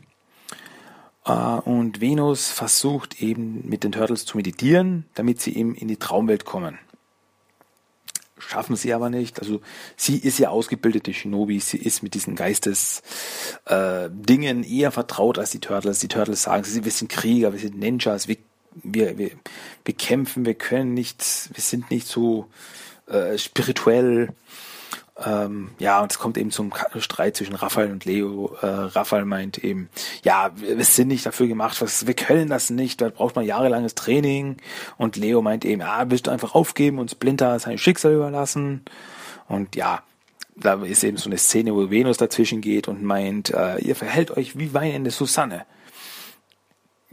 Äh, 1.25 1.31
und 1.31 2.01
Venus 2.01 2.51
versucht 2.51 3.23
eben 3.23 3.69
mit 3.69 3.85
den 3.85 3.93
Turtles 3.93 4.25
zu 4.25 4.37
meditieren, 4.37 5.05
damit 5.15 5.41
sie 5.41 5.57
eben 5.57 5.77
in 5.77 5.87
die 5.87 5.97
Traumwelt 5.97 6.45
kommen 6.45 6.81
schaffen 8.39 8.77
sie 8.77 8.93
aber 8.93 9.11
nicht. 9.11 9.41
Also 9.41 9.61
sie 9.97 10.19
ist 10.19 10.39
ja 10.39 10.51
ausgebildete 10.51 11.13
Shinobi, 11.15 11.59
sie 11.61 11.79
ist 11.79 12.03
mit 12.03 12.15
diesen 12.15 12.35
Geistes-Dingen 12.37 14.65
äh, 14.65 14.69
eher 14.69 14.93
vertraut 14.93 15.39
als 15.39 15.51
die 15.51 15.61
Turtles. 15.61 16.01
Die 16.01 16.09
Turtles 16.09 16.43
sagen, 16.43 16.65
sie 16.65 16.85
wir 16.85 16.93
sind 16.93 17.11
Krieger, 17.11 17.53
wir 17.53 17.61
sind 17.61 17.79
Ninjas, 17.79 18.29
wir, 18.29 18.37
wir, 18.75 19.17
wir, 19.19 19.31
wir 19.85 19.95
kämpfen, 19.95 20.45
wir 20.45 20.55
können 20.55 20.95
nicht, 20.95 21.51
wir 21.53 21.63
sind 21.63 21.91
nicht 21.91 22.07
so 22.07 22.47
äh, 23.07 23.39
spirituell. 23.39 24.35
Ähm, 25.25 25.71
ja, 25.79 26.03
und 26.03 26.13
es 26.13 26.19
kommt 26.19 26.37
eben 26.37 26.51
zum 26.51 26.73
Streit 26.99 27.37
zwischen 27.37 27.55
Raphael 27.55 27.91
und 27.91 28.05
Leo. 28.05 28.55
Äh, 28.61 28.67
Raphael 28.67 29.25
meint 29.25 29.59
eben, 29.59 29.89
ja, 30.23 30.51
wir, 30.57 30.85
sind 30.85 31.09
nicht 31.09 31.25
dafür 31.25 31.47
gemacht, 31.47 31.81
was, 31.81 32.07
wir 32.07 32.15
können 32.15 32.49
das 32.49 32.69
nicht, 32.69 33.01
da 33.01 33.09
braucht 33.09 33.35
man 33.35 33.47
jahrelanges 33.47 33.95
Training. 33.95 34.59
Und 34.99 35.17
Leo 35.17 35.41
meint 35.41 35.65
eben, 35.65 35.81
ah, 35.81 36.05
willst 36.09 36.27
du 36.27 36.31
einfach 36.31 36.55
aufgeben 36.55 36.99
und 36.99 37.11
Splinter 37.11 37.59
sein 37.59 37.79
Schicksal 37.79 38.15
überlassen? 38.15 38.85
Und 39.49 39.75
ja, 39.75 40.03
da 40.55 40.83
ist 40.85 41.03
eben 41.03 41.17
so 41.17 41.31
eine 41.31 41.39
Szene, 41.39 41.75
wo 41.75 41.91
Venus 41.91 42.19
dazwischen 42.19 42.61
geht 42.61 42.87
und 42.87 43.03
meint, 43.03 43.55
äh, 43.55 43.79
ihr 43.79 43.97
verhält 43.97 44.37
euch 44.37 44.59
wie 44.59 44.75
weinende 44.75 45.11
Susanne 45.11 45.65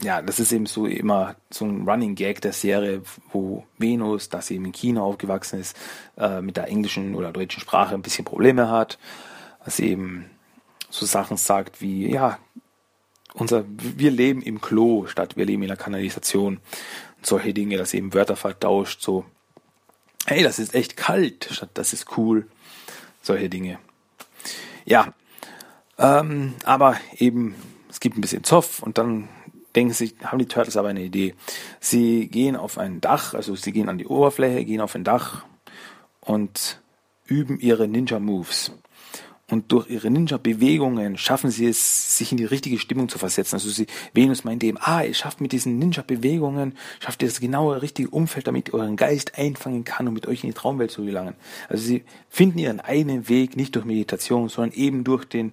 ja, 0.00 0.20
das 0.22 0.40
ist 0.40 0.52
eben 0.52 0.66
so 0.66 0.86
immer 0.86 1.36
so 1.50 1.64
ein 1.64 1.88
Running 1.88 2.14
Gag 2.14 2.40
der 2.40 2.52
Serie, 2.52 3.02
wo 3.32 3.64
Venus, 3.78 4.28
sie 4.40 4.54
eben 4.56 4.66
in 4.66 4.72
China 4.72 5.02
aufgewachsen 5.02 5.60
ist, 5.60 5.76
äh, 6.16 6.40
mit 6.40 6.56
der 6.56 6.68
englischen 6.68 7.14
oder 7.14 7.32
deutschen 7.32 7.60
Sprache 7.60 7.94
ein 7.94 8.02
bisschen 8.02 8.24
Probleme 8.24 8.68
hat, 8.68 8.98
sie 9.66 9.90
eben 9.90 10.30
so 10.90 11.06
Sachen 11.06 11.36
sagt 11.36 11.80
wie, 11.80 12.10
ja, 12.10 12.38
unser, 13.34 13.64
wir 13.68 14.10
leben 14.10 14.42
im 14.42 14.60
Klo 14.60 15.06
statt 15.06 15.36
wir 15.36 15.44
leben 15.44 15.62
in 15.62 15.68
der 15.68 15.76
Kanalisation. 15.76 16.60
Und 17.16 17.26
solche 17.26 17.52
Dinge, 17.52 17.76
dass 17.76 17.94
eben 17.94 18.14
Wörter 18.14 18.36
vertauscht, 18.36 19.02
so, 19.02 19.24
hey, 20.26 20.42
das 20.42 20.58
ist 20.58 20.74
echt 20.74 20.96
kalt, 20.96 21.48
statt 21.50 21.70
das 21.74 21.92
ist 21.92 22.16
cool, 22.16 22.46
solche 23.22 23.48
Dinge. 23.48 23.78
Ja, 24.84 25.14
ähm, 25.98 26.54
aber 26.64 26.96
eben, 27.18 27.54
es 27.90 28.00
gibt 28.00 28.16
ein 28.18 28.20
bisschen 28.20 28.44
Zoff 28.44 28.82
und 28.82 28.98
dann 28.98 29.28
denken 29.74 29.92
sich, 29.92 30.14
haben 30.22 30.38
die 30.38 30.46
Turtles 30.46 30.76
aber 30.76 30.88
eine 30.88 31.02
Idee. 31.02 31.34
Sie 31.80 32.28
gehen 32.28 32.56
auf 32.56 32.78
ein 32.78 33.00
Dach, 33.00 33.34
also 33.34 33.54
sie 33.54 33.72
gehen 33.72 33.88
an 33.88 33.98
die 33.98 34.06
Oberfläche, 34.06 34.64
gehen 34.64 34.80
auf 34.80 34.94
ein 34.94 35.04
Dach 35.04 35.44
und 36.20 36.80
üben 37.26 37.58
ihre 37.58 37.88
Ninja 37.88 38.18
Moves. 38.18 38.72
Und 39.54 39.70
durch 39.70 39.88
ihre 39.88 40.10
Ninja-Bewegungen 40.10 41.16
schaffen 41.16 41.48
sie 41.48 41.68
es, 41.68 42.18
sich 42.18 42.32
in 42.32 42.38
die 42.38 42.44
richtige 42.44 42.80
Stimmung 42.80 43.08
zu 43.08 43.20
versetzen. 43.20 43.54
Also 43.54 43.70
sie, 43.70 43.86
Venus 44.12 44.42
meint 44.42 44.64
eben, 44.64 44.78
ah, 44.80 45.04
ihr 45.04 45.14
schafft 45.14 45.40
mit 45.40 45.52
diesen 45.52 45.78
Ninja-Bewegungen, 45.78 46.76
schafft 46.98 47.22
ihr 47.22 47.28
das 47.28 47.38
genaue, 47.38 47.80
richtige 47.80 48.10
Umfeld, 48.10 48.48
damit 48.48 48.70
ihr 48.70 48.74
euren 48.74 48.96
Geist 48.96 49.38
einfangen 49.38 49.84
kann, 49.84 50.08
um 50.08 50.14
mit 50.14 50.26
euch 50.26 50.42
in 50.42 50.50
die 50.50 50.54
Traumwelt 50.54 50.90
zu 50.90 51.04
gelangen. 51.04 51.36
Also 51.68 51.84
sie 51.84 52.02
finden 52.28 52.58
ihren 52.58 52.80
eigenen 52.80 53.28
Weg, 53.28 53.56
nicht 53.56 53.76
durch 53.76 53.84
Meditation, 53.84 54.48
sondern 54.48 54.76
eben 54.76 55.04
durch 55.04 55.24
den, 55.24 55.52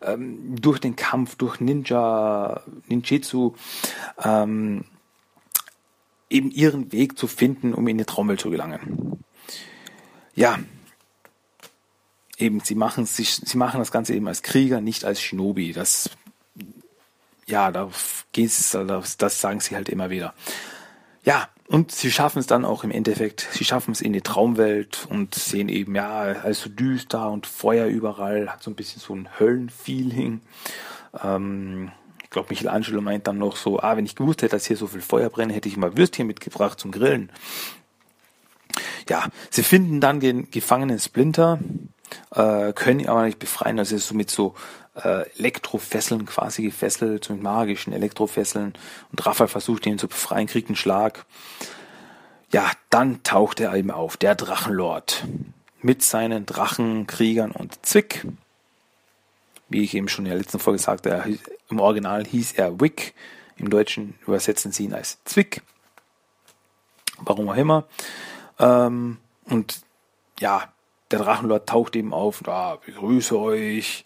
ähm, 0.00 0.54
durch 0.54 0.78
den 0.78 0.94
Kampf, 0.94 1.34
durch 1.34 1.58
Ninja, 1.58 2.62
Ninjitsu, 2.86 3.54
ähm, 4.22 4.84
eben 6.28 6.52
ihren 6.52 6.92
Weg 6.92 7.18
zu 7.18 7.26
finden, 7.26 7.74
um 7.74 7.88
in 7.88 7.98
die 7.98 8.04
Traumwelt 8.04 8.40
zu 8.40 8.50
gelangen. 8.50 9.18
Ja, 10.36 10.60
eben, 12.40 12.60
sie 12.60 12.74
machen 12.74 13.06
sich, 13.06 13.36
sie 13.36 13.58
machen 13.58 13.78
das 13.78 13.92
Ganze 13.92 14.14
eben 14.14 14.28
als 14.28 14.42
Krieger, 14.42 14.80
nicht 14.80 15.04
als 15.04 15.20
Shinobi. 15.20 15.72
Das, 15.72 16.10
ja, 17.46 17.70
da 17.70 17.90
geht's, 18.32 18.70
das, 18.70 19.16
das 19.16 19.40
sagen 19.40 19.60
sie 19.60 19.74
halt 19.74 19.88
immer 19.88 20.10
wieder. 20.10 20.34
Ja, 21.24 21.48
und 21.68 21.92
sie 21.92 22.10
schaffen 22.10 22.38
es 22.38 22.46
dann 22.46 22.64
auch 22.64 22.82
im 22.82 22.90
Endeffekt, 22.90 23.46
sie 23.52 23.64
schaffen 23.64 23.92
es 23.92 24.00
in 24.00 24.12
die 24.12 24.22
Traumwelt 24.22 25.06
und 25.08 25.34
sehen 25.34 25.68
eben, 25.68 25.94
ja, 25.94 26.20
alles 26.20 26.62
so 26.62 26.70
düster 26.70 27.30
und 27.30 27.46
Feuer 27.46 27.86
überall, 27.86 28.50
hat 28.50 28.62
so 28.62 28.70
ein 28.70 28.74
bisschen 28.74 29.00
so 29.00 29.14
ein 29.14 29.28
Höllenfeeling. 29.38 30.40
Ähm, 31.22 31.92
ich 32.24 32.30
glaube, 32.30 32.48
Michelangelo 32.50 33.00
meint 33.00 33.26
dann 33.26 33.38
noch 33.38 33.56
so, 33.56 33.80
ah, 33.80 33.96
wenn 33.96 34.06
ich 34.06 34.16
gewusst 34.16 34.42
hätte, 34.42 34.56
dass 34.56 34.66
hier 34.66 34.76
so 34.76 34.86
viel 34.86 35.00
Feuer 35.00 35.30
brennt, 35.30 35.52
hätte 35.52 35.68
ich 35.68 35.76
mal 35.76 35.96
Würstchen 35.96 36.26
mitgebracht 36.26 36.80
zum 36.80 36.90
Grillen. 36.90 37.30
Ja, 39.08 39.28
sie 39.50 39.62
finden 39.62 40.00
dann 40.00 40.20
den 40.20 40.50
gefangenen 40.50 40.98
Splinter, 40.98 41.58
äh, 42.34 42.72
können 42.72 43.00
ihn 43.00 43.08
aber 43.08 43.24
nicht 43.24 43.38
befreien. 43.38 43.78
Also 43.78 43.96
ist 43.96 44.08
so 44.08 44.14
mit 44.14 44.30
so 44.30 44.54
äh, 44.94 45.28
Elektrofesseln 45.38 46.26
quasi 46.26 46.62
gefesselt, 46.62 47.24
so 47.24 47.32
mit 47.32 47.42
magischen 47.42 47.92
Elektrofesseln. 47.92 48.74
Und 49.10 49.26
Raphael 49.26 49.48
versucht 49.48 49.86
ihn 49.86 49.98
zu 49.98 50.08
befreien, 50.08 50.46
kriegt 50.46 50.68
einen 50.68 50.76
Schlag. 50.76 51.24
Ja, 52.52 52.70
dann 52.90 53.22
taucht 53.22 53.60
er 53.60 53.74
eben 53.74 53.90
auf, 53.90 54.16
der 54.16 54.34
Drachenlord. 54.34 55.24
Mit 55.82 56.02
seinen 56.02 56.46
Drachenkriegern 56.46 57.52
und 57.52 57.84
Zwick. 57.86 58.26
Wie 59.68 59.82
ich 59.82 59.94
eben 59.94 60.08
schon 60.08 60.26
in 60.26 60.32
der 60.32 60.38
letzten 60.38 60.58
Folge 60.58 60.80
sagte, 60.80 61.38
im 61.70 61.80
Original 61.80 62.26
hieß 62.26 62.52
er 62.52 62.80
Wick. 62.80 63.14
Im 63.56 63.70
Deutschen 63.70 64.18
übersetzen 64.26 64.72
sie 64.72 64.84
ihn 64.84 64.94
als 64.94 65.18
Zwick. 65.24 65.62
Warum 67.18 67.48
auch 67.48 67.56
immer. 67.56 67.84
Ähm, 68.58 69.18
und 69.44 69.80
ja, 70.40 70.72
der 71.10 71.20
Drachenlord 71.20 71.68
taucht 71.68 71.96
eben 71.96 72.12
auf, 72.12 72.42
da 72.44 72.52
ah, 72.52 72.78
begrüße 72.84 73.38
euch 73.38 74.04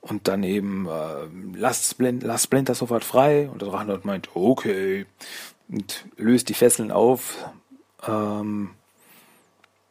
und 0.00 0.28
dann 0.28 0.42
eben 0.42 0.86
äh, 0.86 1.58
lasst, 1.58 1.90
Splint, 1.90 2.22
lasst 2.22 2.44
Splinter 2.44 2.74
sofort 2.74 3.04
frei 3.04 3.48
und 3.48 3.62
der 3.62 3.68
Drachenlord 3.68 4.04
meint, 4.04 4.30
okay 4.34 5.06
und 5.68 6.04
löst 6.16 6.48
die 6.48 6.54
Fesseln 6.54 6.90
auf 6.90 7.36
ähm, 8.06 8.70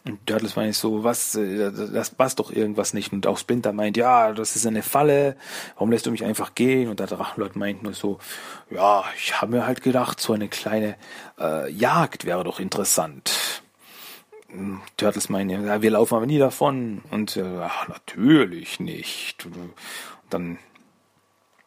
und 0.08 0.24
Turtles 0.28 0.56
meint 0.56 0.76
so, 0.76 1.04
was, 1.04 1.34
äh, 1.34 1.72
das 1.72 2.12
passt 2.12 2.38
doch 2.38 2.52
irgendwas 2.52 2.94
nicht. 2.94 3.12
Und 3.12 3.26
auch 3.26 3.40
Splinter 3.40 3.74
meint, 3.74 3.98
ja, 3.98 4.34
das 4.34 4.56
ist 4.56 4.68
eine 4.68 4.84
Falle, 4.84 5.36
warum 5.74 5.92
lässt 5.92 6.06
du 6.06 6.12
mich 6.12 6.24
einfach 6.24 6.54
gehen? 6.54 6.90
Und 6.90 7.00
der 7.00 7.08
Drachenlord 7.08 7.56
meint 7.56 7.82
nur 7.82 7.94
so, 7.94 8.20
ja, 8.70 9.04
ich 9.18 9.42
habe 9.42 9.54
mir 9.54 9.66
halt 9.66 9.82
gedacht, 9.82 10.22
so 10.22 10.34
eine 10.34 10.48
kleine 10.48 10.96
äh, 11.40 11.72
Jagd 11.72 12.26
wäre 12.26 12.44
doch 12.44 12.60
interessant. 12.60 13.64
Turtles 14.98 15.30
meinen, 15.30 15.66
ja, 15.66 15.82
wir 15.82 15.92
laufen 15.92 16.16
aber 16.16 16.26
nie 16.26 16.40
davon. 16.40 17.02
Und 17.12 17.38
äh, 17.38 17.60
ach, 17.62 17.88
natürlich 17.88 18.80
nicht. 18.80 19.46
Und 19.46 19.74
dann, 20.30 20.58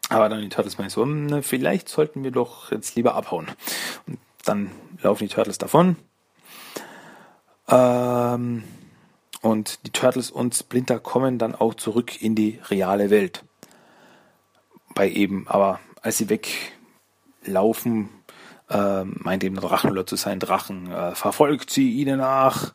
aber 0.09 0.29
dann 0.29 0.41
die 0.41 0.49
Turtles 0.49 0.79
meinen 0.79 0.91
so, 0.91 1.03
hm, 1.03 1.43
vielleicht 1.43 1.89
sollten 1.89 2.25
wir 2.25 2.31
doch 2.31 2.71
jetzt 2.71 2.97
lieber 2.97 3.15
abhauen. 3.15 3.49
Und 4.07 4.19
dann 4.45 4.71
laufen 5.03 5.25
die 5.25 5.35
Turtles 5.35 5.59
davon. 5.59 5.97
Ähm, 7.69 8.65
und 9.43 9.87
die 9.87 9.91
Turtles 9.91 10.31
und 10.31 10.55
Splinter 10.55 10.99
kommen 10.99 11.39
dann 11.39 11.55
auch 11.55 11.75
zurück 11.75 12.21
in 12.21 12.35
die 12.35 12.59
reale 12.71 13.11
Welt. 13.11 13.45
Bei 14.95 15.09
eben, 15.09 15.47
aber 15.47 15.81
als 16.03 16.19
sie 16.19 16.29
weglaufen, 16.29 18.09
äh, 18.71 19.05
meint 19.05 19.45
eben 19.45 19.57
Drachenlord 19.57 20.09
zu 20.09 20.17
sein 20.17 20.41
Drachen, 20.41 20.91
äh, 20.91 21.15
verfolgt 21.15 21.71
sie 21.71 21.91
ihnen 21.93 22.19
nach 22.19 22.75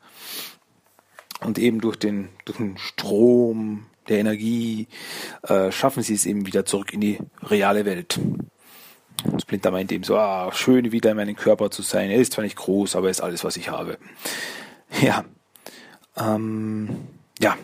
und 1.41 1.59
eben 1.59 1.81
durch 1.81 1.97
den, 1.97 2.29
durch 2.45 2.57
den 2.57 2.77
Strom 2.77 3.85
der 4.07 4.19
Energie 4.19 4.87
äh, 5.43 5.71
schaffen 5.71 6.03
sie 6.03 6.13
es 6.13 6.25
eben 6.25 6.45
wieder 6.45 6.65
zurück 6.65 6.93
in 6.93 7.01
die 7.01 7.19
reale 7.41 7.85
Welt. 7.85 8.19
Und 9.23 9.41
Splinter 9.41 9.71
meint 9.71 9.91
eben 9.91 10.03
so, 10.03 10.17
ah, 10.17 10.51
schön 10.51 10.91
wieder 10.91 11.11
in 11.11 11.17
meinem 11.17 11.35
Körper 11.35 11.71
zu 11.71 11.81
sein. 11.81 12.09
Er 12.09 12.17
ist 12.17 12.33
zwar 12.33 12.43
nicht 12.43 12.57
groß, 12.57 12.95
aber 12.95 13.07
er 13.07 13.11
ist 13.11 13.21
alles, 13.21 13.43
was 13.43 13.57
ich 13.57 13.69
habe. 13.69 13.97
Ja. 15.01 15.25
Ähm, 16.15 17.07
ja. 17.39 17.57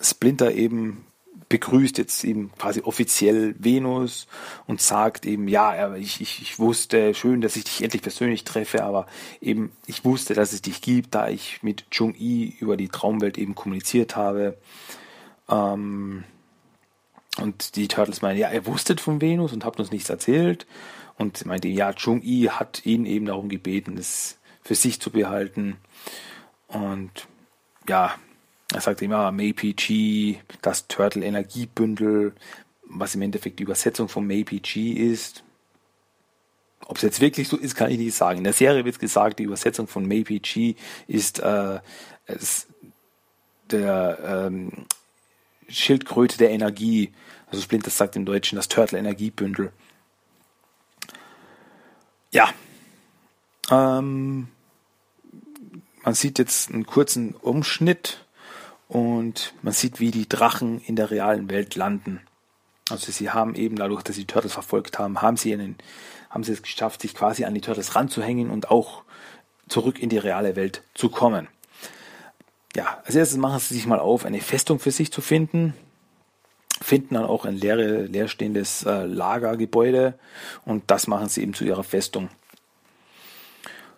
Splinter 0.00 0.52
eben 0.52 1.04
begrüßt 1.48 1.98
jetzt 1.98 2.24
eben 2.24 2.52
quasi 2.58 2.82
offiziell 2.82 3.54
Venus 3.58 4.26
und 4.66 4.80
sagt 4.80 5.24
eben, 5.24 5.48
ja, 5.48 5.94
ich, 5.96 6.20
ich, 6.20 6.42
ich 6.42 6.58
wusste, 6.58 7.14
schön, 7.14 7.40
dass 7.40 7.56
ich 7.56 7.64
dich 7.64 7.82
endlich 7.82 8.02
persönlich 8.02 8.44
treffe, 8.44 8.84
aber 8.84 9.06
eben, 9.40 9.72
ich 9.86 10.04
wusste, 10.04 10.34
dass 10.34 10.52
es 10.52 10.62
dich 10.62 10.82
gibt, 10.82 11.14
da 11.14 11.28
ich 11.28 11.62
mit 11.62 11.86
Jung-I 11.92 12.56
über 12.60 12.76
die 12.76 12.88
Traumwelt 12.88 13.38
eben 13.38 13.54
kommuniziert 13.54 14.14
habe. 14.16 14.58
Ähm, 15.48 16.24
und 17.40 17.76
die 17.76 17.88
Turtles 17.88 18.20
meinen, 18.20 18.38
ja, 18.38 18.52
ihr 18.52 18.66
wusstet 18.66 19.00
von 19.00 19.20
Venus 19.20 19.52
und 19.52 19.64
habt 19.64 19.80
uns 19.80 19.90
nichts 19.90 20.10
erzählt. 20.10 20.66
Und 21.16 21.46
meinte, 21.46 21.68
ja, 21.68 21.90
Jung-I 21.90 22.50
hat 22.50 22.84
ihn 22.84 23.04
eben 23.06 23.26
darum 23.26 23.48
gebeten, 23.48 23.96
es 23.98 24.38
für 24.62 24.74
sich 24.74 25.00
zu 25.00 25.10
behalten. 25.10 25.76
Und 26.68 27.26
ja, 27.88 28.14
er 28.72 28.80
sagt 28.80 29.00
immer 29.02 29.32
MAPG, 29.32 30.36
das 30.60 30.88
Turtle 30.88 31.24
Energiebündel, 31.24 32.34
was 32.84 33.14
im 33.14 33.22
Endeffekt 33.22 33.58
die 33.58 33.62
Übersetzung 33.62 34.08
von 34.08 34.26
MAPG 34.26 34.92
ist. 34.92 35.42
Ob 36.86 36.96
es 36.96 37.02
jetzt 37.02 37.20
wirklich 37.20 37.48
so 37.48 37.56
ist, 37.56 37.74
kann 37.74 37.90
ich 37.90 37.98
nicht 37.98 38.14
sagen. 38.14 38.38
In 38.38 38.44
der 38.44 38.52
Serie 38.52 38.84
wird 38.84 38.98
gesagt, 38.98 39.38
die 39.38 39.44
Übersetzung 39.44 39.88
von 39.88 40.06
MAPG 40.06 40.74
ist 41.06 41.38
äh, 41.40 41.80
es, 42.26 42.66
der 43.70 44.18
ähm, 44.46 44.86
Schildkröte 45.68 46.38
der 46.38 46.50
Energie. 46.50 47.12
Also 47.50 47.62
Splinter 47.62 47.90
sagt 47.90 48.16
im 48.16 48.24
Deutschen 48.24 48.56
das 48.56 48.68
Turtle 48.68 48.98
Energiebündel. 48.98 49.72
Ja. 52.30 52.50
Ähm, 53.70 54.48
man 56.02 56.14
sieht 56.14 56.38
jetzt 56.38 56.70
einen 56.70 56.86
kurzen 56.86 57.34
Umschnitt 57.34 58.24
und 58.88 59.52
man 59.62 59.74
sieht, 59.74 60.00
wie 60.00 60.10
die 60.10 60.28
Drachen 60.28 60.80
in 60.80 60.96
der 60.96 61.10
realen 61.10 61.50
Welt 61.50 61.76
landen. 61.76 62.20
Also 62.90 63.12
sie 63.12 63.30
haben 63.30 63.54
eben 63.54 63.76
dadurch, 63.76 64.02
dass 64.02 64.16
sie 64.16 64.22
die 64.22 64.32
Turtles 64.32 64.54
verfolgt 64.54 64.98
haben, 64.98 65.20
haben 65.20 65.36
sie, 65.36 65.52
einen, 65.52 65.76
haben 66.30 66.42
sie 66.42 66.52
es 66.52 66.62
geschafft, 66.62 67.02
sich 67.02 67.14
quasi 67.14 67.44
an 67.44 67.54
die 67.54 67.60
Turtles 67.60 67.94
ranzuhängen 67.94 68.50
und 68.50 68.70
auch 68.70 69.02
zurück 69.68 69.98
in 69.98 70.08
die 70.08 70.18
reale 70.18 70.56
Welt 70.56 70.82
zu 70.94 71.10
kommen. 71.10 71.48
Ja, 72.74 73.02
als 73.04 73.14
erstes 73.14 73.38
machen 73.38 73.58
sie 73.60 73.74
sich 73.74 73.86
mal 73.86 73.98
auf, 73.98 74.24
eine 74.24 74.40
Festung 74.40 74.78
für 74.78 74.90
sich 74.90 75.12
zu 75.12 75.20
finden, 75.20 75.74
finden 76.80 77.14
dann 77.14 77.24
auch 77.24 77.44
ein 77.44 77.56
leere, 77.56 78.06
leerstehendes 78.06 78.84
äh, 78.84 79.04
Lagergebäude 79.04 80.18
und 80.64 80.84
das 80.86 81.06
machen 81.06 81.28
sie 81.28 81.42
eben 81.42 81.54
zu 81.54 81.64
ihrer 81.64 81.84
Festung. 81.84 82.30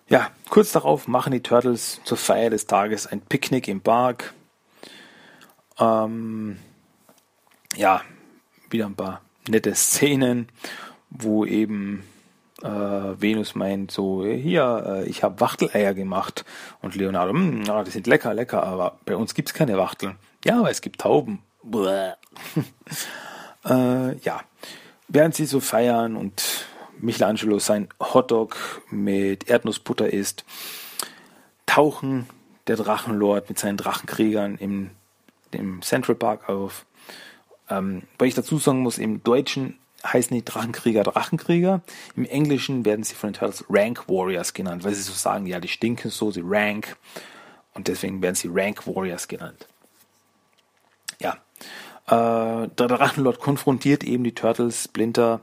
Ja, 0.09 0.31
kurz 0.48 0.72
darauf 0.72 1.07
machen 1.07 1.33
die 1.33 1.42
Turtles 1.42 2.00
zur 2.03 2.16
Feier 2.16 2.50
des 2.50 2.66
Tages 2.66 3.07
ein 3.07 3.20
Picknick 3.20 3.68
im 3.68 3.81
Park 3.81 4.35
ähm, 5.80 6.58
ja, 7.76 8.02
wieder 8.68 8.86
ein 8.86 8.94
paar 8.94 9.22
nette 9.48 9.74
Szenen, 9.74 10.48
wo 11.10 11.44
eben 11.44 12.04
äh, 12.62 12.68
Venus 12.68 13.54
meint 13.54 13.90
so, 13.90 14.24
hier, 14.24 14.84
äh, 14.86 15.08
ich 15.08 15.22
habe 15.22 15.40
Wachteleier 15.40 15.94
gemacht. 15.94 16.44
Und 16.82 16.94
Leonardo, 16.94 17.32
hm, 17.32 17.64
ja, 17.64 17.82
die 17.82 17.90
sind 17.90 18.06
lecker, 18.06 18.34
lecker, 18.34 18.62
aber 18.62 18.98
bei 19.04 19.16
uns 19.16 19.34
gibt's 19.34 19.54
keine 19.54 19.78
Wachteln. 19.78 20.16
Ja, 20.44 20.58
aber 20.58 20.70
es 20.70 20.80
gibt 20.80 21.00
Tauben. 21.00 21.42
äh, 23.64 24.16
ja, 24.18 24.40
während 25.08 25.34
sie 25.34 25.46
so 25.46 25.60
feiern 25.60 26.16
und 26.16 26.66
Michelangelo 26.98 27.58
sein 27.58 27.88
Hotdog 28.00 28.82
mit 28.90 29.48
Erdnussbutter 29.48 30.12
isst, 30.12 30.44
tauchen 31.66 32.26
der 32.66 32.76
Drachenlord 32.76 33.48
mit 33.48 33.58
seinen 33.58 33.76
Drachenkriegern 33.76 34.56
im 34.56 34.90
dem 35.54 35.82
Central 35.82 36.14
Park 36.14 36.48
auf. 36.48 36.86
Ähm, 37.68 38.02
weil 38.18 38.28
ich 38.28 38.34
dazu 38.34 38.58
sagen 38.58 38.80
muss, 38.80 38.98
im 38.98 39.22
Deutschen 39.22 39.78
heißen 40.04 40.34
die 40.34 40.44
Drachenkrieger 40.44 41.04
Drachenkrieger. 41.04 41.82
Im 42.16 42.24
Englischen 42.24 42.84
werden 42.84 43.04
sie 43.04 43.14
von 43.14 43.32
den 43.32 43.38
Turtles 43.38 43.64
Rank 43.68 44.08
Warriors 44.08 44.54
genannt, 44.54 44.84
weil 44.84 44.94
sie 44.94 45.02
so 45.02 45.12
sagen, 45.12 45.46
ja, 45.46 45.60
die 45.60 45.68
stinken 45.68 46.10
so, 46.10 46.30
sie 46.30 46.42
rank. 46.44 46.96
Und 47.74 47.88
deswegen 47.88 48.22
werden 48.22 48.34
sie 48.34 48.48
Rank 48.50 48.86
Warriors 48.86 49.28
genannt. 49.28 49.66
Ja. 51.20 51.34
Äh, 52.06 52.68
der 52.68 52.88
Drachenlord 52.88 53.40
konfrontiert 53.40 54.02
eben 54.02 54.24
die 54.24 54.34
Turtles, 54.34 54.84
Splinter, 54.84 55.40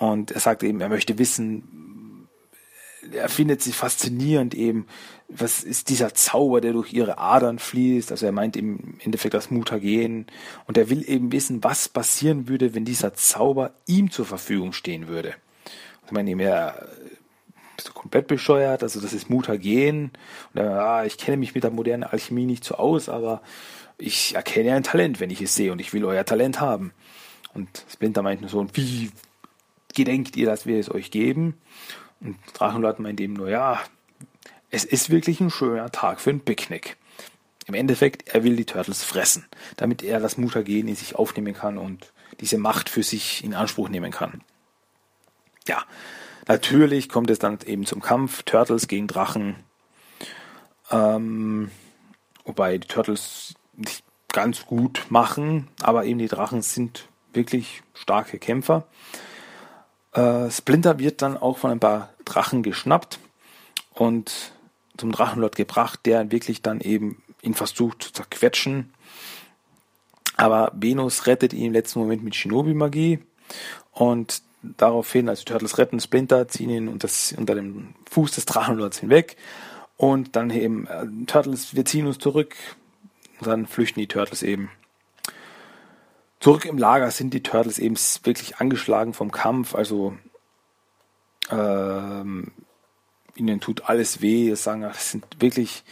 und 0.00 0.30
er 0.30 0.40
sagt 0.40 0.62
eben, 0.62 0.80
er 0.80 0.88
möchte 0.88 1.18
wissen, 1.18 1.89
er 3.12 3.28
findet 3.28 3.62
sie 3.62 3.72
faszinierend 3.72 4.54
eben, 4.54 4.86
was 5.28 5.62
ist 5.62 5.88
dieser 5.88 6.14
Zauber, 6.14 6.60
der 6.60 6.72
durch 6.72 6.92
ihre 6.92 7.18
Adern 7.18 7.58
fließt? 7.58 8.10
Also 8.10 8.26
er 8.26 8.32
meint 8.32 8.56
im 8.56 8.98
Endeffekt 9.00 9.34
das 9.34 9.50
Mutagen 9.50 10.26
und 10.66 10.76
er 10.76 10.90
will 10.90 11.08
eben 11.08 11.32
wissen, 11.32 11.62
was 11.62 11.88
passieren 11.88 12.48
würde, 12.48 12.74
wenn 12.74 12.84
dieser 12.84 13.14
Zauber 13.14 13.72
ihm 13.86 14.10
zur 14.10 14.26
Verfügung 14.26 14.72
stehen 14.72 15.08
würde. 15.08 15.34
Ich 16.06 16.12
meine, 16.12 16.30
ihm 16.30 16.40
er 16.40 16.88
bist 17.76 17.88
du 17.88 17.92
komplett 17.92 18.26
bescheuert, 18.26 18.82
also 18.82 19.00
das 19.00 19.12
ist 19.12 19.30
Mutagen 19.30 20.10
und 20.52 20.60
er, 20.60 20.82
ah, 20.82 21.04
ich 21.04 21.16
kenne 21.16 21.38
mich 21.38 21.54
mit 21.54 21.64
der 21.64 21.70
modernen 21.70 22.04
Alchemie 22.04 22.44
nicht 22.44 22.64
so 22.64 22.74
aus, 22.74 23.08
aber 23.08 23.40
ich 23.96 24.34
erkenne 24.34 24.74
ein 24.74 24.82
Talent, 24.82 25.20
wenn 25.20 25.30
ich 25.30 25.40
es 25.40 25.54
sehe 25.54 25.72
und 25.72 25.80
ich 25.80 25.92
will 25.92 26.04
euer 26.04 26.24
Talent 26.24 26.60
haben. 26.60 26.92
Und 27.54 27.84
Splinter 27.90 28.22
meint 28.22 28.40
nur 28.40 28.50
so, 28.50 28.66
wie 28.74 29.10
gedenkt 29.94 30.36
ihr, 30.36 30.46
dass 30.46 30.66
wir 30.66 30.78
es 30.78 30.90
euch 30.90 31.10
geben? 31.10 31.54
Und 32.20 32.36
Drachenlord 32.54 32.98
meint 32.98 33.20
eben 33.20 33.34
nur, 33.34 33.48
ja, 33.48 33.80
es 34.70 34.84
ist 34.84 35.10
wirklich 35.10 35.40
ein 35.40 35.50
schöner 35.50 35.90
Tag 35.90 36.20
für 36.20 36.30
ein 36.30 36.40
Picknick. 36.40 36.96
Im 37.66 37.74
Endeffekt, 37.74 38.28
er 38.28 38.44
will 38.44 38.56
die 38.56 38.64
Turtles 38.64 39.04
fressen, 39.04 39.46
damit 39.76 40.02
er 40.02 40.20
das 40.20 40.36
Mutagen 40.36 40.88
in 40.88 40.96
sich 40.96 41.16
aufnehmen 41.16 41.54
kann 41.54 41.78
und 41.78 42.12
diese 42.40 42.58
Macht 42.58 42.88
für 42.88 43.02
sich 43.02 43.44
in 43.44 43.54
Anspruch 43.54 43.88
nehmen 43.88 44.10
kann. 44.10 44.42
Ja, 45.66 45.84
natürlich 46.48 47.08
kommt 47.08 47.30
es 47.30 47.38
dann 47.38 47.58
eben 47.64 47.86
zum 47.86 48.00
Kampf, 48.00 48.42
Turtles 48.42 48.88
gegen 48.88 49.06
Drachen. 49.06 49.56
Ähm, 50.90 51.70
wobei 52.44 52.78
die 52.78 52.88
Turtles 52.88 53.54
nicht 53.74 54.04
ganz 54.32 54.66
gut 54.66 55.06
machen, 55.08 55.68
aber 55.80 56.04
eben 56.04 56.18
die 56.18 56.28
Drachen 56.28 56.62
sind 56.62 57.08
wirklich 57.32 57.82
starke 57.94 58.38
Kämpfer. 58.38 58.86
Äh, 60.12 60.50
Splinter 60.50 60.98
wird 60.98 61.22
dann 61.22 61.36
auch 61.36 61.58
von 61.58 61.70
ein 61.70 61.80
paar 61.80 62.10
Drachen 62.24 62.62
geschnappt 62.62 63.18
und 63.94 64.52
zum 64.96 65.12
Drachenlord 65.12 65.56
gebracht, 65.56 66.00
der 66.04 66.30
wirklich 66.30 66.62
dann 66.62 66.80
eben 66.80 67.22
ihn 67.42 67.54
versucht 67.54 68.02
zu 68.02 68.12
zerquetschen. 68.12 68.92
Aber 70.36 70.72
Venus 70.74 71.26
rettet 71.26 71.52
ihn 71.52 71.66
im 71.66 71.72
letzten 71.72 72.00
Moment 72.00 72.22
mit 72.22 72.34
Shinobi-Magie 72.34 73.20
und 73.92 74.42
daraufhin, 74.62 75.28
also 75.28 75.44
Turtles 75.44 75.78
retten 75.78 76.00
Splinter, 76.00 76.48
ziehen 76.48 76.70
ihn 76.70 76.88
unter, 76.88 77.08
unter 77.36 77.54
dem 77.54 77.94
Fuß 78.10 78.32
des 78.32 78.46
Drachenlords 78.46 78.98
hinweg 79.00 79.36
und 79.96 80.36
dann 80.36 80.50
eben 80.50 80.86
äh, 80.86 81.06
Turtles, 81.26 81.74
wir 81.74 81.84
ziehen 81.84 82.06
uns 82.06 82.18
zurück 82.18 82.56
und 83.40 83.46
dann 83.46 83.66
flüchten 83.66 84.00
die 84.00 84.06
Turtles 84.06 84.42
eben. 84.42 84.70
Zurück 86.40 86.64
im 86.64 86.78
Lager 86.78 87.10
sind 87.10 87.34
die 87.34 87.42
Turtles 87.42 87.78
eben 87.78 87.96
wirklich 88.24 88.56
angeschlagen 88.56 89.12
vom 89.12 89.30
Kampf, 89.30 89.74
also 89.74 90.16
ähm, 91.50 92.52
ihnen 93.34 93.60
tut 93.60 93.82
alles 93.88 94.22
weh, 94.22 94.54
sagen, 94.54 94.82
das 94.82 95.10
sind 95.10 95.24
wirklich 95.38 95.84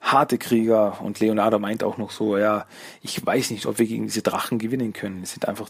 harte 0.00 0.38
Krieger 0.38 1.00
und 1.00 1.20
Leonardo 1.20 1.58
meint 1.58 1.82
auch 1.82 1.96
noch 1.96 2.10
so, 2.10 2.36
ja, 2.36 2.66
ich 3.00 3.24
weiß 3.24 3.50
nicht, 3.50 3.66
ob 3.66 3.78
wir 3.78 3.86
gegen 3.86 4.04
diese 4.04 4.22
Drachen 4.22 4.58
gewinnen 4.58 4.92
können. 4.92 5.20
Die 5.20 5.26
sind 5.26 5.48
einfach, 5.48 5.68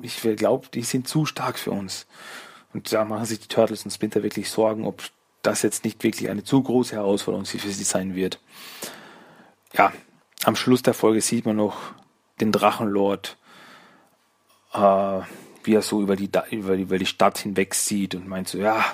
ich 0.00 0.20
glaube, 0.20 0.68
die 0.72 0.82
sind 0.82 1.08
zu 1.08 1.26
stark 1.26 1.58
für 1.58 1.70
uns. 1.70 2.06
Und 2.72 2.92
da 2.92 3.04
machen 3.04 3.24
sich 3.24 3.40
die 3.40 3.48
Turtles 3.48 3.84
und 3.84 3.92
Splinter 3.92 4.22
wirklich 4.22 4.50
Sorgen, 4.50 4.86
ob 4.86 5.02
das 5.42 5.62
jetzt 5.62 5.84
nicht 5.84 6.02
wirklich 6.02 6.28
eine 6.28 6.44
zu 6.44 6.62
große 6.62 6.94
Herausforderung 6.94 7.46
für 7.46 7.58
sie 7.58 7.84
sein 7.84 8.14
wird. 8.14 8.40
Ja, 9.72 9.92
am 10.44 10.56
Schluss 10.56 10.82
der 10.82 10.94
Folge 10.94 11.20
sieht 11.20 11.46
man 11.46 11.56
noch 11.56 11.94
den 12.40 12.52
Drachenlord, 12.52 13.36
äh, 14.72 15.20
wie 15.62 15.74
er 15.74 15.82
so 15.82 16.02
über 16.02 16.16
die, 16.16 16.30
über 16.50 16.76
die, 16.76 16.82
über 16.82 16.98
die 16.98 17.06
Stadt 17.06 17.38
hinweg 17.38 17.74
sieht 17.74 18.14
und 18.14 18.28
meint 18.28 18.48
so, 18.48 18.58
ja, 18.58 18.84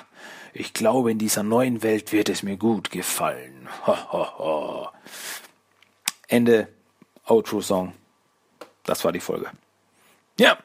ich 0.53 0.73
glaube, 0.73 1.11
in 1.11 1.17
dieser 1.17 1.43
neuen 1.43 1.81
Welt 1.83 2.11
wird 2.11 2.29
es 2.29 2.43
mir 2.43 2.57
gut 2.57 2.91
gefallen. 2.91 3.67
Ende 6.27 6.67
Outro-Song. 7.25 7.93
Das 8.83 9.03
war 9.05 9.11
die 9.11 9.19
Folge. 9.19 9.49
Ja, 10.39 10.57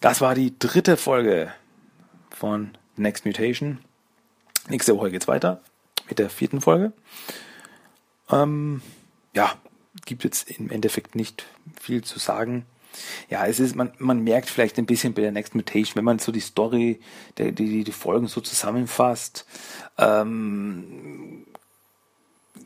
das 0.00 0.20
war 0.20 0.34
die 0.34 0.58
dritte 0.58 0.96
Folge 0.96 1.52
von 2.30 2.76
Next 2.96 3.26
Mutation. 3.26 3.78
Nächste 4.68 4.96
Woche 4.96 5.10
geht's 5.10 5.28
weiter 5.28 5.60
mit 6.08 6.18
der 6.18 6.30
vierten 6.30 6.60
Folge. 6.60 6.92
Ähm, 8.30 8.82
ja, 9.34 9.54
gibt 10.04 10.24
jetzt 10.24 10.50
im 10.50 10.70
Endeffekt 10.70 11.14
nicht 11.14 11.46
viel 11.80 12.02
zu 12.02 12.18
sagen 12.18 12.64
ja, 13.28 13.46
es 13.46 13.60
ist, 13.60 13.76
man, 13.76 13.92
man 13.98 14.22
merkt 14.22 14.48
vielleicht 14.48 14.78
ein 14.78 14.86
bisschen 14.86 15.14
bei 15.14 15.22
der 15.22 15.32
Next 15.32 15.54
Mutation, 15.54 15.96
wenn 15.96 16.04
man 16.04 16.18
so 16.18 16.32
die 16.32 16.40
Story, 16.40 17.00
die, 17.38 17.52
die, 17.52 17.84
die 17.84 17.92
Folgen 17.92 18.26
so 18.26 18.40
zusammenfasst, 18.40 19.46
ähm, 19.98 21.46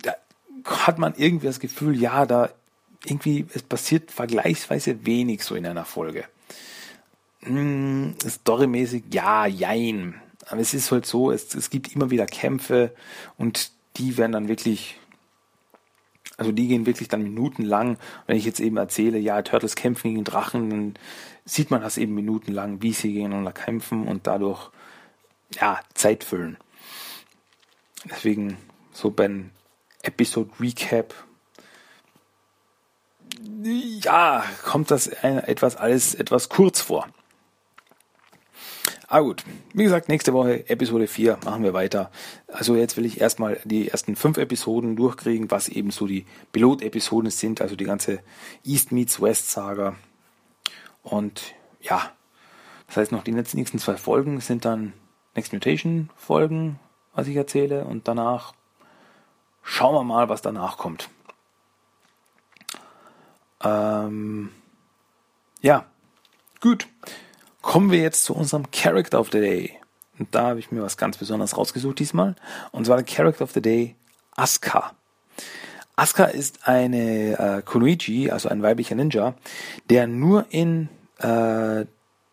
da 0.03 0.15
hat 0.65 0.99
man 0.99 1.15
irgendwie 1.17 1.47
das 1.47 1.61
Gefühl, 1.61 2.01
ja, 2.01 2.27
da 2.27 2.51
irgendwie, 3.05 3.47
es 3.53 3.63
passiert 3.63 4.11
vergleichsweise 4.11 5.05
wenig 5.05 5.43
so 5.43 5.55
in 5.55 5.67
einer 5.67 5.85
Folge. 5.85 6.25
Hm, 7.41 8.15
storymäßig, 8.27 9.05
ja, 9.13 9.47
jein. 9.47 10.15
Aber 10.47 10.61
es 10.61 10.73
ist 10.73 10.91
halt 10.91 11.05
so, 11.05 11.31
es, 11.31 11.55
es 11.55 11.69
gibt 11.69 11.95
immer 11.95 12.11
wieder 12.11 12.27
Kämpfe 12.27 12.95
und 13.37 13.73
die 13.97 14.17
werden 14.17 14.33
dann 14.33 14.49
wirklich 14.49 14.99
also 16.37 16.53
die 16.53 16.69
gehen 16.69 16.87
wirklich 16.87 17.09
dann 17.09 17.23
minutenlang. 17.23 17.99
Wenn 18.27 18.37
ich 18.37 18.45
jetzt 18.45 18.61
eben 18.61 18.77
erzähle, 18.77 19.19
ja, 19.19 19.43
Turtles 19.43 19.77
kämpfen 19.77 20.11
gegen 20.11 20.25
Drachen, 20.25 20.71
dann 20.71 20.95
sieht 21.45 21.71
man 21.71 21.83
das 21.83 21.99
eben 21.99 22.15
minutenlang, 22.15 22.83
wie 22.83 22.93
sie 22.93 23.13
gegeneinander 23.13 23.53
kämpfen 23.53 24.09
und 24.09 24.27
dadurch 24.27 24.71
ja, 25.61 25.81
Zeit 25.95 26.25
füllen. 26.25 26.57
Deswegen 28.11 28.57
so 28.93 29.11
beim 29.11 29.51
Episode 30.03 30.51
Recap 30.61 31.15
ja, 33.63 34.45
kommt 34.63 34.91
das 34.91 35.07
etwas 35.07 35.77
alles 35.77 36.15
etwas 36.15 36.49
kurz 36.49 36.81
vor. 36.81 37.09
Ah 39.15 39.21
gut, 39.21 39.45
wie 39.73 39.85
gesagt, 39.85 40.09
nächste 40.09 40.33
Woche 40.33 40.69
Episode 40.69 41.07
4 41.07 41.39
machen 41.45 41.63
wir 41.63 41.73
weiter. 41.73 42.11
Also 42.49 42.75
jetzt 42.75 42.97
will 42.97 43.05
ich 43.05 43.21
erstmal 43.21 43.61
die 43.65 43.89
ersten 43.89 44.17
fünf 44.17 44.39
Episoden 44.39 44.97
durchkriegen, 44.97 45.53
was 45.53 45.69
eben 45.69 45.93
so 45.93 46.09
die 46.09 46.27
Pilot-Episoden 46.51 47.31
sind, 47.31 47.61
also 47.61 47.77
die 47.77 47.85
ganze 47.85 48.19
East 48.65 48.91
meets 48.91 49.23
West 49.23 49.53
Saga. 49.53 49.95
Und 51.05 51.55
ja, 51.81 52.11
das 52.89 52.97
heißt 52.97 53.13
noch 53.13 53.23
die 53.23 53.31
nächsten 53.31 53.79
zwei 53.79 53.97
Folgen 53.97 54.41
sind 54.41 54.65
dann 54.65 54.95
Next 55.37 55.53
Mutation 55.53 56.11
Folgen, 56.17 56.81
was 57.15 57.29
ich 57.29 57.37
erzähle. 57.37 57.85
Und 57.85 58.09
danach 58.09 58.53
schauen 59.63 59.95
wir 59.95 60.03
mal, 60.03 60.29
was 60.29 60.43
danach 60.43 60.77
kommt. 60.77 61.09
Ähm, 63.63 64.51
ja, 65.61 65.87
gut. 66.61 66.89
Kommen 67.65 67.91
wir 67.91 68.01
jetzt 68.01 68.25
zu 68.25 68.35
unserem 68.35 68.71
Character 68.71 69.19
of 69.19 69.31
the 69.33 69.41
Day. 69.41 69.73
Und 70.19 70.33
da 70.35 70.49
habe 70.49 70.59
ich 70.59 70.71
mir 70.71 70.83
was 70.83 70.99
ganz 70.99 71.17
Besonderes 71.17 71.57
rausgesucht 71.57 71.99
diesmal. 71.99 72.37
Und 72.73 72.85
zwar 72.85 72.99
der 72.99 73.07
Character 73.07 73.43
of 73.43 73.53
the 73.53 73.63
Day, 73.63 73.97
Asuka. 74.37 74.93
Asuka 75.97 76.25
ist 76.27 76.69
eine 76.69 77.39
äh, 77.39 77.63
Kunoichi, 77.63 78.31
also 78.31 78.51
ein 78.51 78.63
weiblicher 78.63 78.95
Ninja, 78.95 79.35
der 79.89 80.07
nur 80.07 80.45
in 80.51 80.91
äh, 81.19 81.87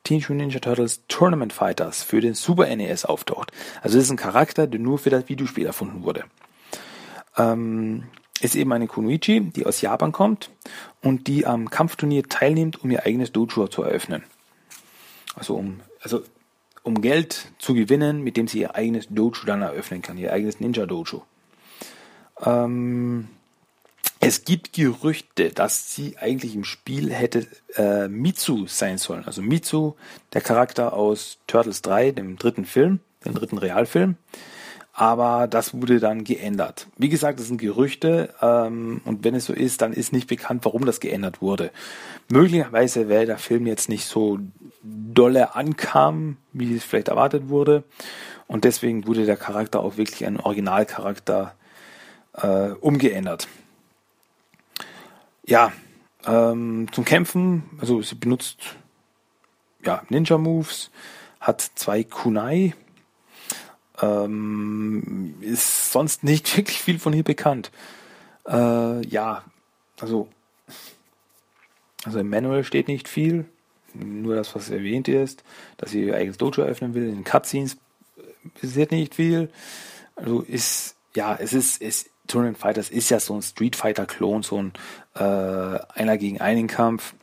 Teenage 0.04 0.34
Mutant 0.34 0.38
Ninja 0.38 0.60
Turtles 0.60 1.02
Tournament 1.08 1.54
Fighters 1.54 2.04
für 2.04 2.20
den 2.20 2.34
Super 2.34 2.68
NES 2.76 3.06
auftaucht. 3.06 3.54
Also 3.82 3.98
das 3.98 4.08
ist 4.08 4.12
ein 4.12 4.18
Charakter, 4.18 4.68
der 4.68 4.82
nur 4.82 5.00
für 5.00 5.12
das 5.12 5.30
Videospiel 5.30 5.66
erfunden 5.66 6.04
wurde. 6.04 6.26
Ähm, 7.38 8.04
ist 8.42 8.56
eben 8.56 8.74
eine 8.74 8.88
Kunoichi, 8.88 9.40
die 9.40 9.66
aus 9.66 9.80
Japan 9.80 10.12
kommt 10.12 10.50
und 11.02 11.28
die 11.28 11.46
am 11.46 11.70
Kampfturnier 11.70 12.28
teilnimmt, 12.28 12.84
um 12.84 12.92
ihr 12.92 13.06
eigenes 13.06 13.32
Dojo 13.32 13.70
zu 13.70 13.82
eröffnen. 13.84 14.24
Also 15.36 15.56
um, 15.56 15.82
also 16.02 16.24
um 16.84 17.02
Geld 17.02 17.52
zu 17.60 17.74
gewinnen, 17.74 18.22
mit 18.22 18.38
dem 18.38 18.48
sie 18.48 18.60
ihr 18.60 18.76
eigenes 18.76 19.08
Dojo 19.10 19.46
dann 19.46 19.62
eröffnen 19.62 20.02
kann, 20.02 20.18
ihr 20.18 20.34
eigenes 20.34 20.60
Ninja 20.60 20.86
Dojo. 20.86 21.24
Ähm, 22.44 23.28
es 24.20 24.46
gibt 24.46 24.74
Gerüchte, 24.74 25.50
dass 25.50 25.94
sie 25.94 26.18
eigentlich 26.18 26.56
im 26.56 26.64
Spiel 26.64 27.12
hätte 27.12 27.48
äh, 27.76 28.08
Mitsu 28.08 28.68
sein 28.68 28.98
sollen. 28.98 29.26
Also 29.26 29.42
Mitsu, 29.42 29.96
der 30.34 30.42
Charakter 30.42 30.94
aus 30.94 31.40
Turtles 31.48 31.82
3, 31.82 32.12
dem 32.12 32.38
dritten 32.38 32.66
Film, 32.66 33.00
dem 33.26 33.34
dritten 33.34 33.58
Realfilm 33.58 34.18
aber 34.94 35.48
das 35.48 35.74
wurde 35.74 36.00
dann 36.00 36.24
geändert. 36.24 36.88
Wie 36.98 37.10
gesagt, 37.10 37.40
das 37.40 37.48
sind 37.48 37.58
Gerüchte 37.58 38.34
ähm, 38.42 39.02
und 39.06 39.24
wenn 39.24 39.36
es 39.36 39.46
so 39.46 39.54
ist, 39.54 39.82
dann 39.82 39.94
ist 39.94 40.12
nicht 40.12 40.28
bekannt, 40.28 40.66
warum 40.66 40.86
das 40.86 41.00
geändert 41.00 41.42
wurde. 41.42 41.72
Möglicherweise, 42.30 43.10
weil 43.10 43.26
der 43.26 43.38
Film 43.38 43.68
jetzt 43.68 43.90
nicht 43.90 44.06
so 44.06 44.40
dolle 44.84 45.56
ankam, 45.56 46.38
wie 46.54 46.76
es 46.76 46.84
vielleicht 46.84 47.08
erwartet 47.08 47.50
wurde 47.50 47.84
und 48.48 48.66
deswegen 48.66 49.08
wurde 49.08 49.26
der 49.26 49.38
Charakter 49.38 49.80
auch 49.80 49.98
wirklich 49.98 50.26
ein 50.26 50.40
Originalcharakter 50.40 51.56
äh, 52.34 52.72
umgeändert. 52.80 53.48
Ja, 55.46 55.72
ähm, 56.26 56.88
zum 56.92 57.06
Kämpfen, 57.06 57.64
also 57.80 58.02
sie 58.02 58.16
benutzt 58.16 58.58
ja, 59.84 60.04
Ninja 60.10 60.38
Moves, 60.38 60.92
hat 61.40 61.62
zwei 61.62 62.04
Kunai, 62.04 62.76
ähm, 64.02 65.36
ist 65.42 65.92
sonst 65.92 66.24
nicht 66.24 66.56
wirklich 66.58 66.82
viel 66.82 67.00
von 67.00 67.14
hier 67.14 67.24
bekannt. 67.24 67.72
Äh, 68.48 69.06
ja, 69.08 69.44
also, 70.00 70.28
also 72.04 72.20
im 72.20 72.30
Manual 72.30 72.64
steht 72.64 72.88
nicht 72.88 73.08
viel, 73.08 73.46
nur 73.94 74.36
das, 74.36 74.56
was 74.56 74.70
erwähnt 74.70 75.08
ist, 75.08 75.44
dass 75.78 75.92
sie 75.92 76.06
ihr 76.06 76.16
eigenes 76.16 76.38
Dojo 76.38 76.62
eröffnen 76.62 76.94
will. 76.94 77.10
In 77.10 77.16
den 77.16 77.24
Cutscenes 77.24 77.78
passiert 78.60 78.92
nicht 78.92 79.16
viel. 79.16 79.50
Also 80.16 80.42
ist, 80.42 80.96
ja, 81.16 81.36
es 81.36 81.54
ist, 81.54 81.82
es 81.82 82.10
Tournament 82.28 82.58
Fighters 82.58 82.90
ist 82.90 83.10
ja 83.10 83.20
so 83.20 83.36
ein 83.36 83.42
Street 83.42 83.76
Fighter 83.76 84.06
Klon, 84.06 84.44
so 84.44 84.62
ein 84.62 84.74
äh, 85.16 85.80
einer 85.94 86.18
gegen 86.18 86.40
einen 86.40 86.68
Kampf. 86.68 87.14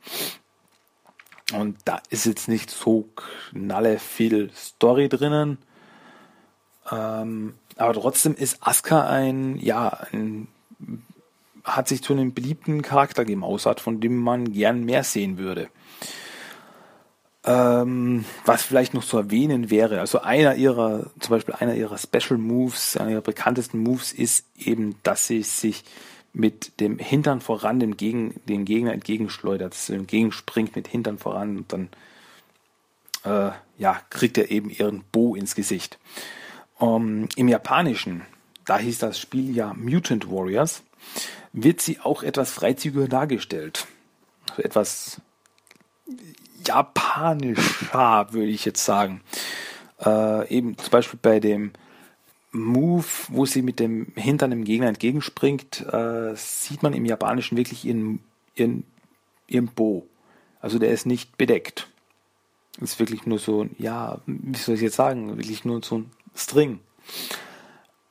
Und 1.55 1.79
da 1.87 2.03
ist 2.11 2.27
jetzt 2.27 2.49
nicht 2.49 2.71
so 2.71 3.09
knalle 3.17 3.99
viel 3.99 4.51
Story 4.55 5.09
drinnen. 5.09 5.59
Ähm, 6.91 7.55
aber 7.77 7.95
trotzdem 7.95 8.35
ist 8.35 8.59
Asuka 8.61 9.07
ein, 9.09 9.59
ja, 9.59 9.89
ein, 10.13 10.49
hat 11.65 11.89
sich 11.89 12.03
zu 12.03 12.13
einem 12.13 12.35
beliebten 12.35 12.83
Charakter 12.83 13.25
gemausert, 13.25 13.81
von 13.81 14.01
dem 14.01 14.17
man 14.17 14.53
gern 14.53 14.85
mehr 14.85 15.05
sehen 15.05 15.39
würde. 15.39 15.69
Ähm, 17.45 18.25
was 18.45 18.63
vielleicht 18.63 18.95
noch 18.95 19.05
zu 19.05 19.17
erwähnen 19.17 19.71
wäre, 19.71 20.01
also 20.01 20.21
einer 20.21 20.57
ihrer, 20.57 21.07
zum 21.21 21.31
Beispiel 21.31 21.55
einer 21.55 21.75
ihrer 21.75 21.97
Special 21.97 22.39
Moves, 22.39 22.97
einer 22.97 23.13
ihrer 23.13 23.21
bekanntesten 23.23 23.79
Moves 23.79 24.13
ist 24.13 24.45
eben, 24.59 24.97
dass 25.03 25.27
sie 25.27 25.43
sich 25.43 25.85
mit 26.33 26.79
dem 26.81 26.99
Hintern 26.99 27.41
voran 27.41 27.81
dem, 27.81 27.97
Gegen, 27.97 28.41
dem 28.47 28.65
Gegner 28.65 28.93
entgegenschleudert, 28.93 29.73
dass 29.73 29.87
sie 29.87 29.95
entgegenspringt 29.95 30.77
mit 30.77 30.89
Hintern 30.89 31.19
voran 31.19 31.57
und 31.59 31.73
dann 31.73 31.89
äh, 33.25 33.53
ja, 33.79 34.01
kriegt 34.11 34.37
er 34.37 34.51
eben 34.51 34.71
ihren 34.71 35.05
Bo 35.11 35.35
ins 35.35 35.55
Gesicht. 35.55 35.99
Um, 36.79 37.29
Im 37.35 37.49
Japanischen, 37.49 38.23
da 38.65 38.79
hieß 38.79 38.99
das 38.99 39.19
Spiel 39.19 39.55
ja 39.55 39.75
Mutant 39.75 40.31
Warriors, 40.31 40.85
wird 41.53 41.81
sie 41.81 41.99
auch 42.01 42.23
etwas 42.23 42.53
freizügiger 42.53 43.09
dargestellt. 43.09 43.87
Also 44.51 44.63
etwas 44.63 45.21
japanischer, 46.65 48.29
würde 48.33 48.51
ich 48.51 48.65
jetzt 48.65 48.85
sagen. 48.85 49.23
Äh, 50.05 50.49
eben 50.55 50.79
zum 50.79 50.91
Beispiel 50.91 51.19
bei 51.21 51.41
dem 51.41 51.73
Move, 52.53 53.05
wo 53.29 53.45
sie 53.45 53.63
mit 53.63 53.81
dem 53.81 54.13
Hintern 54.15 54.51
dem 54.51 54.65
Gegner 54.65 54.89
entgegenspringt, 54.89 55.85
äh, 55.93 56.35
sieht 56.37 56.83
man 56.83 56.95
im 56.95 57.05
Japanischen 57.05 57.57
wirklich 57.57 57.85
ihren, 57.85 58.21
ihren, 58.55 58.85
ihren 59.49 59.67
Bo. 59.67 60.07
Also 60.61 60.79
der 60.79 60.91
ist 60.91 61.07
nicht 61.07 61.37
bedeckt. 61.37 61.89
Ist 62.81 63.01
wirklich 63.01 63.27
nur 63.27 63.39
so, 63.39 63.67
ja, 63.79 64.21
wie 64.27 64.59
soll 64.59 64.77
ich 64.77 64.81
jetzt 64.81 64.97
sagen, 64.97 65.37
wirklich 65.37 65.65
nur 65.65 65.83
so 65.83 65.99
ein 65.99 66.11
String. 66.39 66.81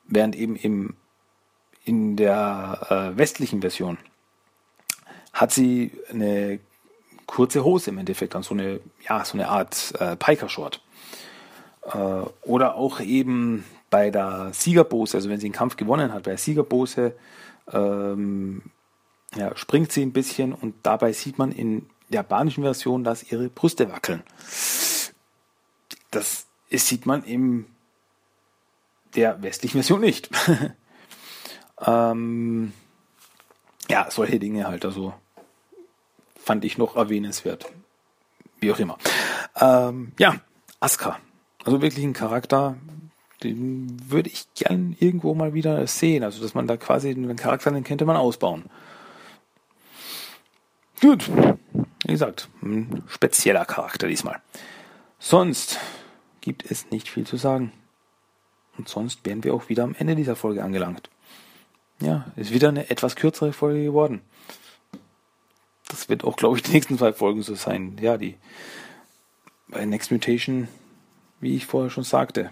Während 0.05 0.35
eben 0.35 0.55
im, 0.55 0.95
in 1.83 2.15
der 2.15 2.87
äh, 2.89 3.17
westlichen 3.17 3.61
Version 3.61 3.97
hat 5.33 5.51
sie 5.51 5.91
eine 6.09 6.59
kurze 7.25 7.63
Hose 7.63 7.91
im 7.91 7.97
Endeffekt, 7.97 8.33
so 8.43 8.53
eine, 8.53 8.79
ja, 9.07 9.23
so 9.23 9.37
eine 9.37 9.49
Art 9.49 9.93
äh, 9.99 10.15
Piker-Short. 10.15 10.81
Äh, 11.83 11.97
oder 12.43 12.75
auch 12.75 12.99
eben 12.99 13.63
bei 13.89 14.09
der 14.09 14.51
Siegerbose, 14.53 15.17
also 15.17 15.29
wenn 15.29 15.39
sie 15.39 15.47
einen 15.47 15.53
Kampf 15.53 15.77
gewonnen 15.77 16.13
hat, 16.13 16.23
bei 16.23 16.31
der 16.31 16.37
Siegerbose 16.37 17.13
ähm, 17.71 18.63
ja, 19.35 19.55
springt 19.55 19.91
sie 19.91 20.01
ein 20.01 20.13
bisschen 20.13 20.53
und 20.53 20.75
dabei 20.83 21.11
sieht 21.13 21.37
man 21.37 21.51
in 21.51 21.85
der 22.09 22.21
japanischen 22.21 22.63
Version, 22.63 23.03
dass 23.03 23.29
ihre 23.31 23.49
Brüste 23.49 23.91
wackeln. 23.91 24.23
Das 26.11 26.47
sieht 26.71 27.05
man 27.05 27.23
im 27.23 27.65
der 29.15 29.41
westlichen 29.41 29.77
Version 29.77 30.01
nicht. 30.01 30.29
ähm, 31.85 32.73
ja, 33.89 34.09
solche 34.09 34.39
Dinge 34.39 34.67
halt, 34.67 34.85
also 34.85 35.13
fand 36.35 36.65
ich 36.65 36.77
noch 36.77 36.95
erwähnenswert. 36.95 37.71
Wie 38.59 38.71
auch 38.71 38.79
immer. 38.79 38.97
Ähm, 39.59 40.13
ja, 40.17 40.35
Asuka. 40.79 41.19
Also 41.63 41.81
wirklich 41.81 42.05
ein 42.05 42.13
Charakter, 42.13 42.77
den 43.43 43.97
würde 44.09 44.29
ich 44.29 44.47
gern 44.55 44.95
irgendwo 44.99 45.35
mal 45.35 45.53
wieder 45.53 45.85
sehen. 45.87 46.23
Also, 46.23 46.41
dass 46.41 46.53
man 46.53 46.67
da 46.67 46.77
quasi 46.77 47.09
einen 47.09 47.35
Charakter, 47.35 47.71
den 47.71 47.83
könnte 47.83 48.05
man 48.05 48.15
ausbauen. 48.15 48.65
Gut. 51.01 51.29
Wie 52.05 52.11
gesagt, 52.11 52.49
ein 52.63 53.03
spezieller 53.07 53.65
Charakter 53.65 54.07
diesmal. 54.07 54.41
Sonst 55.19 55.79
gibt 56.41 56.69
es 56.69 56.89
nicht 56.89 57.09
viel 57.09 57.27
zu 57.27 57.37
sagen. 57.37 57.71
Und 58.77 58.87
sonst 58.87 59.25
wären 59.25 59.43
wir 59.43 59.53
auch 59.53 59.69
wieder 59.69 59.83
am 59.83 59.95
Ende 59.97 60.15
dieser 60.15 60.35
Folge 60.35 60.63
angelangt. 60.63 61.09
Ja, 61.99 62.31
ist 62.35 62.53
wieder 62.53 62.69
eine 62.69 62.89
etwas 62.89 63.15
kürzere 63.15 63.53
Folge 63.53 63.83
geworden. 63.83 64.21
Das 65.87 66.09
wird 66.09 66.23
auch, 66.23 66.35
glaube 66.35 66.57
ich, 66.57 66.63
die 66.63 66.71
nächsten 66.71 66.97
zwei 66.97 67.13
Folgen 67.13 67.41
so 67.41 67.55
sein. 67.55 67.97
Ja, 67.99 68.17
die 68.17 68.37
bei 69.67 69.83
Next 69.85 70.11
Mutation, 70.11 70.67
wie 71.39 71.55
ich 71.55 71.65
vorher 71.65 71.89
schon 71.89 72.03
sagte, 72.03 72.51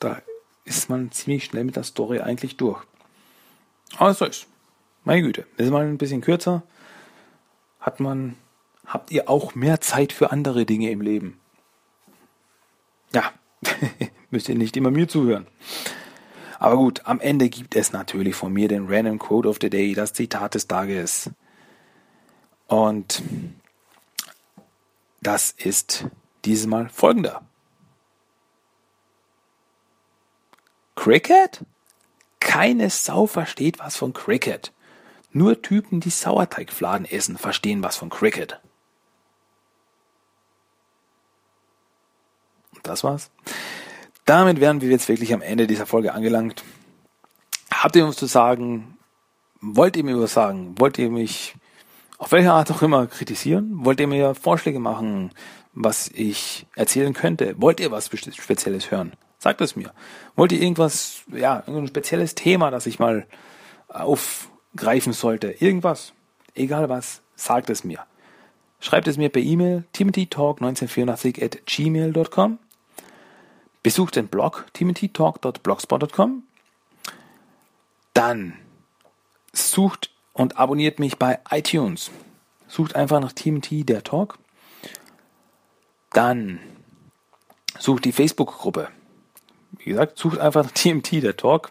da 0.00 0.20
ist 0.64 0.90
man 0.90 1.12
ziemlich 1.12 1.44
schnell 1.44 1.64
mit 1.64 1.76
der 1.76 1.84
Story 1.84 2.20
eigentlich 2.20 2.56
durch. 2.56 2.82
Aber 3.96 4.12
so 4.14 4.24
ist. 4.24 4.46
Meine 5.04 5.22
Güte, 5.22 5.46
ist 5.56 5.70
mal 5.70 5.86
ein 5.86 5.98
bisschen 5.98 6.20
kürzer. 6.20 6.64
Hat 7.78 8.00
man, 8.00 8.34
habt 8.84 9.12
ihr 9.12 9.30
auch 9.30 9.54
mehr 9.54 9.80
Zeit 9.80 10.12
für 10.12 10.32
andere 10.32 10.66
Dinge 10.66 10.90
im 10.90 11.00
Leben? 11.00 11.38
Ja, 13.12 13.32
müsst 14.30 14.48
ihr 14.48 14.54
nicht 14.54 14.76
immer 14.76 14.90
mir 14.90 15.08
zuhören. 15.08 15.46
Aber 16.58 16.76
gut, 16.76 17.02
am 17.04 17.20
Ende 17.20 17.48
gibt 17.48 17.76
es 17.76 17.92
natürlich 17.92 18.34
von 18.34 18.52
mir 18.52 18.68
den 18.68 18.86
Random 18.88 19.18
Quote 19.18 19.48
of 19.48 19.58
the 19.60 19.70
Day, 19.70 19.94
das 19.94 20.12
Zitat 20.12 20.54
des 20.54 20.66
Tages. 20.66 21.30
Und 22.66 23.22
das 25.20 25.50
ist 25.50 26.06
dieses 26.44 26.66
Mal 26.66 26.88
folgender. 26.88 27.42
Cricket? 30.94 31.64
Keine 32.40 32.90
Sau 32.90 33.26
versteht 33.26 33.78
was 33.78 33.96
von 33.96 34.12
Cricket. 34.12 34.72
Nur 35.32 35.60
Typen, 35.60 36.00
die 36.00 36.10
Sauerteigfladen 36.10 37.06
essen, 37.06 37.36
verstehen 37.36 37.82
was 37.82 37.96
von 37.96 38.08
Cricket. 38.08 38.60
Das 42.86 43.04
war's. 43.04 43.30
Damit 44.24 44.60
wären 44.60 44.80
wir 44.80 44.88
jetzt 44.88 45.08
wirklich 45.08 45.32
am 45.32 45.42
Ende 45.42 45.66
dieser 45.66 45.86
Folge 45.86 46.12
angelangt. 46.12 46.64
Habt 47.72 47.96
ihr 47.96 48.04
uns 48.04 48.16
zu 48.16 48.26
sagen? 48.26 48.98
Wollt 49.60 49.96
ihr 49.96 50.04
mir 50.04 50.18
was 50.18 50.32
sagen? 50.32 50.74
Wollt 50.78 50.98
ihr 50.98 51.10
mich 51.10 51.54
auf 52.18 52.32
welche 52.32 52.52
Art 52.52 52.70
auch 52.70 52.82
immer 52.82 53.06
kritisieren? 53.06 53.84
Wollt 53.84 54.00
ihr 54.00 54.06
mir 54.06 54.34
Vorschläge 54.34 54.80
machen, 54.80 55.30
was 55.74 56.08
ich 56.08 56.66
erzählen 56.74 57.12
könnte? 57.12 57.54
Wollt 57.58 57.80
ihr 57.80 57.90
was 57.90 58.06
Spezielles 58.06 58.90
hören? 58.90 59.12
Sagt 59.38 59.60
es 59.60 59.76
mir. 59.76 59.92
Wollt 60.34 60.52
ihr 60.52 60.60
irgendwas, 60.60 61.22
ja, 61.32 61.62
ein 61.66 61.86
spezielles 61.86 62.34
Thema, 62.34 62.70
das 62.70 62.86
ich 62.86 62.98
mal 62.98 63.26
aufgreifen 63.88 65.12
sollte? 65.12 65.48
Irgendwas. 65.60 66.14
Egal 66.54 66.88
was, 66.88 67.20
sagt 67.36 67.70
es 67.70 67.84
mir. 67.84 68.00
Schreibt 68.80 69.08
es 69.08 69.18
mir 69.18 69.28
per 69.28 69.42
E-Mail 69.42 69.84
timothytalk1984 69.94 71.44
at 71.44 71.66
gmail.com 71.66 72.58
Besucht 73.86 74.16
den 74.16 74.26
Blog 74.26 74.66
timothytalk.blogspot.com. 74.72 76.42
Dann 78.14 78.54
sucht 79.52 80.10
und 80.32 80.58
abonniert 80.58 80.98
mich 80.98 81.18
bei 81.18 81.38
iTunes. 81.52 82.10
Sucht 82.66 82.96
einfach 82.96 83.20
nach 83.20 83.30
Timothy 83.30 83.84
der 83.84 84.02
Talk. 84.02 84.40
Dann 86.10 86.58
sucht 87.78 88.06
die 88.06 88.10
Facebook-Gruppe. 88.10 88.88
Wie 89.78 89.90
gesagt, 89.90 90.18
sucht 90.18 90.40
einfach 90.40 90.64
nach 90.64 90.72
TMT 90.72 91.22
der 91.22 91.36
Talk 91.36 91.70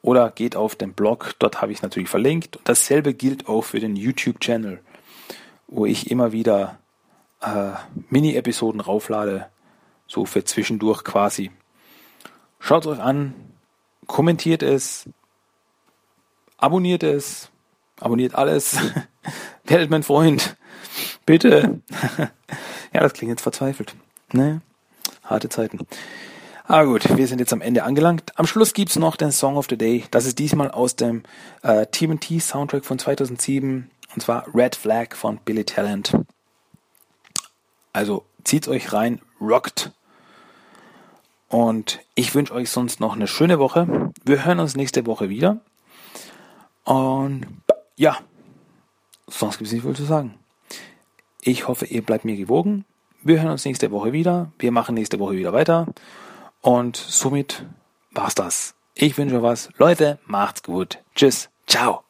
oder 0.00 0.30
geht 0.30 0.56
auf 0.56 0.74
den 0.74 0.94
Blog, 0.94 1.34
dort 1.38 1.60
habe 1.60 1.70
ich 1.70 1.80
es 1.80 1.82
natürlich 1.82 2.08
verlinkt. 2.08 2.56
Und 2.56 2.66
dasselbe 2.66 3.12
gilt 3.12 3.46
auch 3.46 3.64
für 3.64 3.78
den 3.78 3.94
YouTube-Channel, 3.94 4.80
wo 5.66 5.84
ich 5.84 6.10
immer 6.10 6.32
wieder 6.32 6.78
äh, 7.42 7.72
Mini-Episoden 8.08 8.80
rauflade, 8.80 9.51
so 10.12 10.26
für 10.26 10.44
zwischendurch 10.44 11.04
quasi. 11.04 11.50
Schaut 12.58 12.84
es 12.84 12.92
euch 12.92 13.00
an, 13.00 13.34
kommentiert 14.06 14.62
es, 14.62 15.08
abonniert 16.58 17.02
es, 17.02 17.50
abonniert 17.98 18.34
alles, 18.34 18.76
werdet 19.64 19.90
mein 19.90 20.02
Freund, 20.02 20.56
bitte. 21.24 21.80
ja, 22.92 23.00
das 23.00 23.14
klingt 23.14 23.30
jetzt 23.30 23.42
verzweifelt. 23.42 23.94
Ne? 24.32 24.60
Harte 25.24 25.48
Zeiten. 25.48 25.78
Ah 26.64 26.84
gut, 26.84 27.16
wir 27.16 27.26
sind 27.26 27.38
jetzt 27.38 27.52
am 27.54 27.62
Ende 27.62 27.82
angelangt. 27.82 28.38
Am 28.38 28.46
Schluss 28.46 28.74
gibt's 28.74 28.96
noch 28.96 29.16
den 29.16 29.32
Song 29.32 29.56
of 29.56 29.66
the 29.68 29.78
Day. 29.78 30.04
Das 30.10 30.26
ist 30.26 30.38
diesmal 30.38 30.70
aus 30.70 30.94
dem 30.94 31.22
äh, 31.62 31.86
TMT 31.86 32.40
Soundtrack 32.40 32.84
von 32.84 32.98
2007 32.98 33.90
und 34.14 34.20
zwar 34.20 34.46
Red 34.54 34.76
Flag 34.76 35.14
von 35.14 35.38
Billy 35.38 35.64
Talent. 35.64 36.14
Also 37.94 38.24
zieht's 38.44 38.68
euch 38.68 38.92
rein, 38.92 39.22
rockt 39.40 39.92
und 41.52 42.00
ich 42.14 42.34
wünsche 42.34 42.54
euch 42.54 42.70
sonst 42.70 42.98
noch 42.98 43.14
eine 43.14 43.26
schöne 43.26 43.58
Woche. 43.58 44.10
Wir 44.24 44.46
hören 44.46 44.58
uns 44.58 44.74
nächste 44.74 45.04
Woche 45.04 45.28
wieder. 45.28 45.60
Und 46.84 47.46
ja, 47.94 48.16
sonst 49.26 49.58
gibt 49.58 49.66
es 49.66 49.74
nicht 49.74 49.82
viel 49.84 49.94
zu 49.94 50.04
sagen. 50.04 50.34
Ich 51.42 51.68
hoffe, 51.68 51.84
ihr 51.84 52.00
bleibt 52.00 52.24
mir 52.24 52.36
gewogen. 52.36 52.86
Wir 53.22 53.42
hören 53.42 53.52
uns 53.52 53.66
nächste 53.66 53.90
Woche 53.90 54.14
wieder. 54.14 54.50
Wir 54.58 54.72
machen 54.72 54.94
nächste 54.94 55.18
Woche 55.18 55.34
wieder 55.34 55.52
weiter. 55.52 55.88
Und 56.62 56.96
somit 56.96 57.66
war's 58.12 58.34
das 58.34 58.74
Ich 58.94 59.18
wünsche 59.18 59.36
euch 59.36 59.42
was. 59.42 59.68
Leute, 59.76 60.18
macht's 60.24 60.62
gut. 60.62 61.00
Tschüss. 61.14 61.50
Ciao. 61.66 62.02